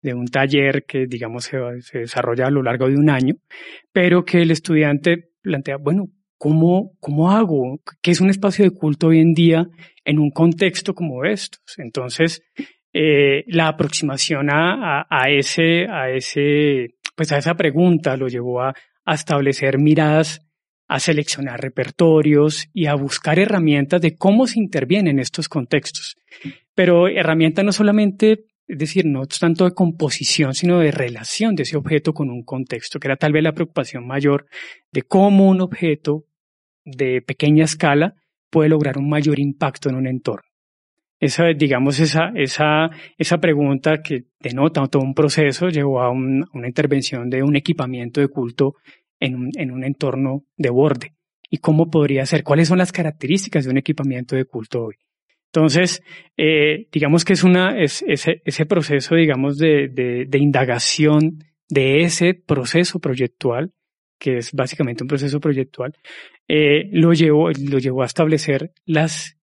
de 0.07 0.14
un 0.14 0.29
taller 0.29 0.85
que, 0.87 1.07
digamos, 1.07 1.45
se, 1.45 1.99
desarrolla 1.99 2.47
a 2.47 2.51
lo 2.51 2.62
largo 2.62 2.88
de 2.88 2.97
un 2.97 3.11
año, 3.11 3.35
pero 3.92 4.25
que 4.25 4.42
el 4.42 4.53
estudiante 4.53 5.31
plantea, 5.42 5.77
bueno, 5.79 6.07
¿cómo, 6.38 6.92
¿cómo 7.01 7.31
hago? 7.31 7.81
¿Qué 8.01 8.12
es 8.12 8.21
un 8.21 8.31
espacio 8.31 8.64
de 8.64 8.71
culto 8.71 9.09
hoy 9.09 9.21
en 9.21 9.35
día 9.35 9.66
en 10.05 10.21
un 10.21 10.31
contexto 10.31 10.95
como 10.95 11.25
estos? 11.25 11.61
Entonces, 11.79 12.42
eh, 12.92 13.45
la 13.49 13.69
aproximación 13.69 14.49
a, 14.49 15.01
a, 15.01 15.07
a, 15.11 15.31
ese, 15.31 15.87
a 15.90 16.09
ese, 16.11 16.95
pues 17.16 17.33
a 17.33 17.38
esa 17.38 17.55
pregunta 17.55 18.16
lo 18.16 18.29
llevó 18.29 18.62
a, 18.62 18.75
a 19.05 19.14
establecer 19.14 19.79
miradas, 19.79 20.47
a 20.88 21.01
seleccionar 21.01 21.61
repertorios 21.61 22.69
y 22.73 22.87
a 22.87 22.95
buscar 22.95 23.40
herramientas 23.40 24.01
de 24.01 24.16
cómo 24.16 24.47
se 24.47 24.61
interviene 24.61 25.11
en 25.11 25.19
estos 25.19 25.49
contextos. 25.49 26.16
Pero 26.77 27.09
herramientas 27.09 27.64
no 27.64 27.73
solamente, 27.73 28.45
es 28.66 28.79
decir, 28.79 29.07
no 29.07 29.26
tanto 29.26 29.64
de 29.64 29.74
composición, 29.74 30.55
sino 30.55 30.79
de 30.79 30.90
relación 30.90 31.55
de 31.55 31.62
ese 31.62 31.76
objeto 31.76 32.12
con 32.12 32.31
un 32.31 32.42
contexto, 32.42 32.98
que 32.98 33.09
era 33.09 33.16
tal 33.16 33.33
vez 33.33 33.42
la 33.42 33.52
preocupación 33.52 34.07
mayor 34.07 34.46
de 34.92 35.02
cómo 35.02 35.48
un 35.48 35.61
objeto 35.61 36.24
de 36.85 37.22
pequeña 37.22 37.64
escala 37.64 38.14
puede 38.50 38.68
lograr 38.68 38.98
un 38.98 39.09
mayor 39.09 39.38
impacto 39.38 39.88
en 39.88 39.96
un 39.96 40.07
entorno 40.07 40.46
esa, 41.20 41.46
digamos, 41.48 41.98
esa, 42.00 42.31
esa, 42.35 42.90
esa 43.16 43.38
pregunta 43.38 44.02
que 44.02 44.24
denota 44.40 44.87
todo 44.87 45.02
un 45.02 45.14
proceso 45.14 45.68
llevó 45.68 46.00
a 46.02 46.11
un, 46.11 46.44
una 46.52 46.68
intervención 46.68 47.31
de 47.31 47.42
un 47.42 47.57
equipamiento 47.57 48.20
de 48.20 48.29
culto 48.29 48.74
en 49.18 49.35
un, 49.35 49.50
en 49.57 49.70
un 49.70 49.85
entorno 49.85 50.44
de 50.57 50.70
borde. 50.70 51.14
¿Y 51.48 51.59
cómo 51.59 51.90
podría 51.90 52.26
ser? 52.26 52.42
¿Cuáles 52.42 52.68
son 52.68 52.79
las 52.79 52.92
características 52.92 53.64
de 53.64 53.70
un 53.70 53.79
equipamiento 53.79 54.37
de 54.37 54.44
culto 54.44 54.85
hoy? 54.85 54.96
Entonces, 55.52 56.02
eh, 56.37 56.88
digamos 56.92 57.24
que 57.24 57.32
es 57.32 57.44
una, 57.44 57.78
es, 57.78 58.04
ese, 58.06 58.42
ese 58.44 58.66
proceso, 58.66 59.14
digamos, 59.14 59.59
de, 59.59 59.88
de, 59.88 60.26
de 60.28 60.38
indagación 60.38 61.38
de 61.68 62.02
ese 62.02 62.35
proceso 62.35 62.98
proyectual, 62.98 63.72
que 64.18 64.38
es 64.38 64.52
básicamente 64.52 65.04
un 65.04 65.09
proceso 65.09 65.40
proyectual, 65.40 65.94
eh, 66.48 66.88
lo 66.92 67.12
llevó, 67.12 67.50
lo 67.50 67.78
llevó 67.78 68.02
a 68.02 68.06
establecer 68.06 68.72
las 68.85 69.37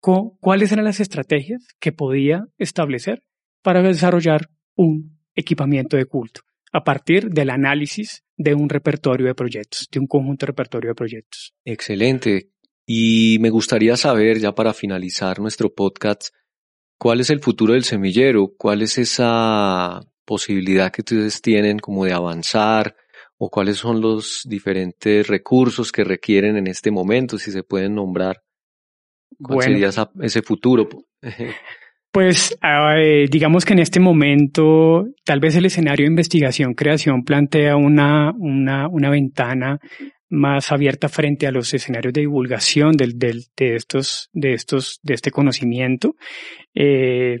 cuáles 0.00 0.72
eran 0.72 0.84
las 0.84 0.98
estrategias 0.98 1.64
que 1.78 1.92
podía 1.92 2.44
establecer 2.58 3.22
para 3.62 3.82
desarrollar 3.82 4.48
un 4.74 5.20
equipamiento 5.34 5.96
de 5.96 6.06
culto 6.06 6.40
a 6.72 6.82
partir 6.82 7.28
del 7.28 7.50
análisis 7.50 8.24
de 8.36 8.54
un 8.54 8.68
repertorio 8.68 9.26
de 9.26 9.34
proyectos, 9.34 9.88
de 9.92 10.00
un 10.00 10.06
conjunto 10.06 10.44
de 10.44 10.48
repertorio 10.48 10.90
de 10.90 10.94
proyectos. 10.94 11.54
Excelente. 11.64 12.48
Y 12.86 13.38
me 13.40 13.50
gustaría 13.50 13.96
saber, 13.96 14.38
ya 14.38 14.54
para 14.54 14.74
finalizar 14.74 15.38
nuestro 15.38 15.72
podcast, 15.72 16.28
cuál 16.98 17.20
es 17.20 17.30
el 17.30 17.40
futuro 17.40 17.74
del 17.74 17.84
semillero, 17.84 18.52
cuál 18.56 18.82
es 18.82 18.98
esa 18.98 20.00
posibilidad 20.24 20.90
que 20.90 21.02
ustedes 21.02 21.40
tienen 21.42 21.78
como 21.78 22.04
de 22.04 22.12
avanzar 22.12 22.96
o 23.38 23.50
cuáles 23.50 23.76
son 23.76 24.00
los 24.00 24.42
diferentes 24.48 25.26
recursos 25.26 25.90
que 25.90 26.04
requieren 26.04 26.56
en 26.56 26.68
este 26.68 26.90
momento, 26.90 27.38
si 27.38 27.50
se 27.50 27.64
pueden 27.64 27.94
nombrar. 27.94 28.42
¿Cuál 29.42 29.62
sería 29.62 29.90
ese 30.20 30.42
futuro? 30.42 30.88
Pues 32.12 32.58
eh, 32.62 33.24
digamos 33.30 33.64
que 33.64 33.72
en 33.72 33.78
este 33.78 33.98
momento 33.98 35.06
tal 35.24 35.40
vez 35.40 35.56
el 35.56 35.64
escenario 35.64 36.04
de 36.04 36.10
investigación-creación 36.10 37.24
plantea 37.24 37.76
una, 37.76 38.34
una, 38.38 38.86
una 38.86 39.08
ventana 39.08 39.80
más 40.32 40.72
abierta 40.72 41.10
frente 41.10 41.46
a 41.46 41.52
los 41.52 41.74
escenarios 41.74 42.14
de 42.14 42.22
divulgación 42.22 42.96
de 42.96 43.44
estos, 43.58 44.30
de 44.32 44.54
estos, 44.54 44.98
de 45.02 45.14
este 45.14 45.30
conocimiento. 45.30 46.16
Eh, 46.74 47.36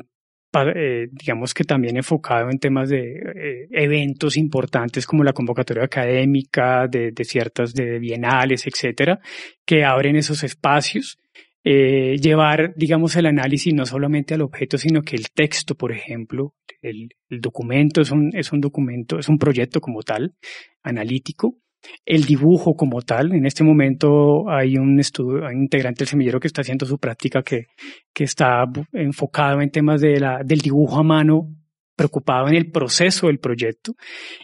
eh, 0.54 1.08
digamos 1.10 1.54
que 1.54 1.64
también 1.64 1.96
enfocado 1.96 2.50
en 2.50 2.58
temas 2.58 2.90
de 2.90 3.14
eh, 3.14 3.68
eventos 3.70 4.36
importantes 4.36 5.06
como 5.06 5.24
la 5.24 5.32
convocatoria 5.32 5.84
académica, 5.84 6.86
de, 6.86 7.12
de 7.12 7.24
ciertas 7.24 7.72
de 7.72 7.98
bienales, 7.98 8.66
etcétera, 8.66 9.20
que 9.64 9.84
abren 9.84 10.16
esos 10.16 10.44
espacios 10.44 11.18
llevar, 11.64 12.74
digamos, 12.74 13.14
el 13.14 13.26
análisis 13.26 13.72
no 13.72 13.86
solamente 13.86 14.34
al 14.34 14.42
objeto, 14.42 14.78
sino 14.78 15.02
que 15.02 15.14
el 15.14 15.30
texto, 15.30 15.76
por 15.76 15.92
ejemplo, 15.92 16.56
el, 16.82 17.10
el, 17.30 17.40
documento 17.40 18.00
es 18.00 18.10
un, 18.10 18.32
es 18.34 18.52
un 18.52 18.60
documento, 18.60 19.20
es 19.20 19.28
un 19.28 19.38
proyecto 19.38 19.80
como 19.80 20.02
tal, 20.02 20.34
analítico. 20.82 21.61
El 22.04 22.24
dibujo 22.24 22.74
como 22.74 23.02
tal, 23.02 23.32
en 23.32 23.46
este 23.46 23.64
momento 23.64 24.48
hay 24.48 24.76
un 24.76 24.98
estudio, 25.00 25.46
hay 25.46 25.54
un 25.54 25.62
integrante 25.62 26.00
del 26.00 26.08
semillero 26.08 26.40
que 26.40 26.46
está 26.46 26.60
haciendo 26.60 26.86
su 26.86 26.98
práctica 26.98 27.42
que, 27.42 27.66
que 28.12 28.24
está 28.24 28.64
enfocado 28.92 29.60
en 29.60 29.70
temas 29.70 30.00
de 30.00 30.20
la, 30.20 30.42
del 30.44 30.60
dibujo 30.60 30.98
a 30.98 31.02
mano, 31.02 31.48
preocupado 31.96 32.48
en 32.48 32.54
el 32.54 32.70
proceso 32.70 33.26
del 33.26 33.38
proyecto. 33.38 33.94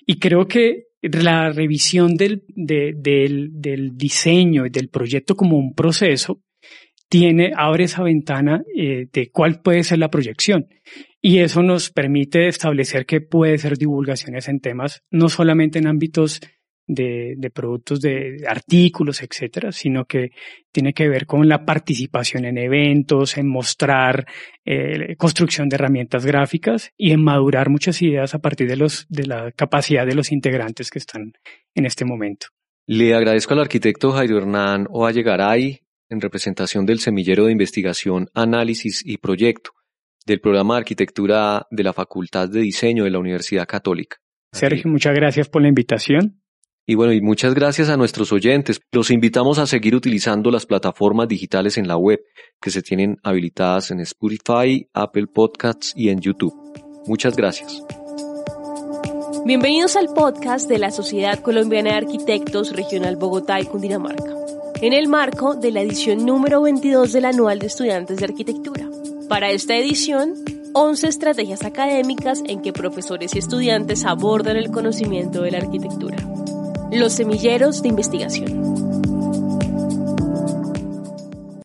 Y 0.07 0.19
creo 0.19 0.47
que 0.47 0.89
la 1.03 1.51
revisión 1.51 2.17
del, 2.17 2.45
de, 2.49 2.93
del, 2.97 3.51
del 3.53 3.97
diseño 3.97 4.65
del 4.71 4.89
proyecto 4.89 5.35
como 5.35 5.57
un 5.57 5.75
proceso 5.75 6.43
tiene, 7.09 7.53
abre 7.57 7.85
esa 7.85 8.03
ventana 8.03 8.63
eh, 8.77 9.09
de 9.13 9.31
cuál 9.31 9.61
puede 9.63 9.83
ser 9.83 9.99
la 9.99 10.11
proyección. 10.11 10.69
Y 11.21 11.39
eso 11.39 11.63
nos 11.63 11.91
permite 11.91 12.49
establecer 12.49 13.07
qué 13.07 13.21
puede 13.21 13.59
ser 13.59 13.77
divulgaciones 13.77 14.49
en 14.49 14.61
temas, 14.61 15.03
no 15.11 15.29
solamente 15.29 15.79
en 15.79 15.87
ámbitos 15.87 16.41
de, 16.89 17.35
de 17.37 17.51
productos 17.51 18.01
de 18.01 18.45
artículos, 18.49 19.23
etcétera, 19.23 19.71
sino 19.71 20.07
que 20.07 20.31
tiene 20.73 20.93
que 20.93 21.09
ver 21.09 21.27
con 21.27 21.49
la 21.49 21.65
participación 21.65 22.47
en 22.47 22.59
eventos, 22.59 23.37
en 23.37 23.49
mostrar 23.49 24.27
eh, 24.65 25.15
construcción 25.17 25.69
de 25.69 25.77
herramientas 25.77 26.27
gráficas 26.27 26.91
y 26.97 27.13
en 27.13 27.23
madurar 27.23 27.69
muchas 27.69 28.01
ideas 28.03 28.35
a 28.35 28.41
partir 28.41 28.69
de 28.69 28.77
los 28.77 29.07
de 29.09 29.27
la 29.27 29.53
capacidad 29.53 30.07
de 30.07 30.15
los 30.15 30.33
integrantes 30.33 30.91
que 30.91 30.99
están 30.99 31.35
en 31.75 31.87
este 31.87 32.05
momento. 32.05 32.49
Le 32.87 33.15
agradezco 33.15 33.53
al 33.53 33.61
arquitecto 33.61 34.13
Jairo 34.13 34.39
Hernán 34.39 34.87
Ovallegaray 34.89 35.81
en 36.09 36.21
representación 36.21 36.87
del 36.87 37.01
Semillero 37.01 37.45
de 37.45 37.53
Investigación, 37.53 38.29
Análisis 38.33 39.03
y 39.05 39.19
Proyecto 39.19 39.73
del 40.27 40.41
programa 40.41 40.75
de 40.75 40.81
arquitectura 40.81 41.67
de 41.71 41.83
la 41.83 41.93
Facultad 41.93 42.49
de 42.49 42.61
Diseño 42.61 43.05
de 43.05 43.11
la 43.11 43.19
Universidad 43.19 43.67
Católica. 43.67 44.17
Sergio, 44.53 44.91
muchas 44.91 45.15
gracias 45.15 45.49
por 45.49 45.63
la 45.63 45.69
invitación. 45.69 46.41
Y 46.91 46.95
bueno, 46.95 47.13
y 47.13 47.21
muchas 47.21 47.55
gracias 47.55 47.91
a 47.91 47.99
nuestros 47.99 48.33
oyentes. 48.33 48.81
Los 48.93 49.11
invitamos 49.11 49.59
a 49.59 49.67
seguir 49.67 49.95
utilizando 49.95 50.51
las 50.51 50.65
plataformas 50.65 51.29
digitales 51.29 51.77
en 51.77 51.87
la 51.87 51.99
web 51.99 52.19
que 52.63 52.71
se 52.71 52.81
tienen 52.81 53.19
habilitadas 53.23 53.91
en 53.91 54.01
Spotify, 54.01 54.89
Apple 54.95 55.27
Podcasts 55.27 55.93
y 55.95 56.09
en 56.09 56.21
YouTube. 56.21 56.55
Muchas 57.07 57.37
gracias. 57.37 57.83
Bienvenidos 59.45 59.97
al 59.97 60.07
podcast 60.15 60.67
de 60.67 60.79
la 60.79 60.91
Sociedad 60.91 61.41
Colombiana 61.41 61.91
de 61.91 61.97
Arquitectos 61.97 62.75
Regional 62.75 63.17
Bogotá 63.17 63.61
y 63.61 63.67
Cundinamarca 63.67 64.35
en 64.81 64.95
el 64.95 65.09
marco 65.09 65.57
de 65.57 65.73
la 65.73 65.83
edición 65.83 66.25
número 66.25 66.63
22 66.63 67.13
del 67.13 67.27
Anual 67.27 67.59
de 67.59 67.67
Estudiantes 67.67 68.17
de 68.17 68.25
Arquitectura. 68.25 68.89
Para 69.29 69.51
esta 69.51 69.77
edición, 69.77 70.37
11 70.73 71.07
estrategias 71.07 71.65
académicas 71.67 72.43
en 72.47 72.63
que 72.63 72.73
profesores 72.73 73.35
y 73.35 73.41
estudiantes 73.41 74.07
abordan 74.07 74.57
el 74.57 74.71
conocimiento 74.71 75.43
de 75.43 75.51
la 75.51 75.59
arquitectura. 75.59 76.17
Los 76.91 77.13
semilleros 77.13 77.83
de 77.83 77.89
investigación. 77.89 78.98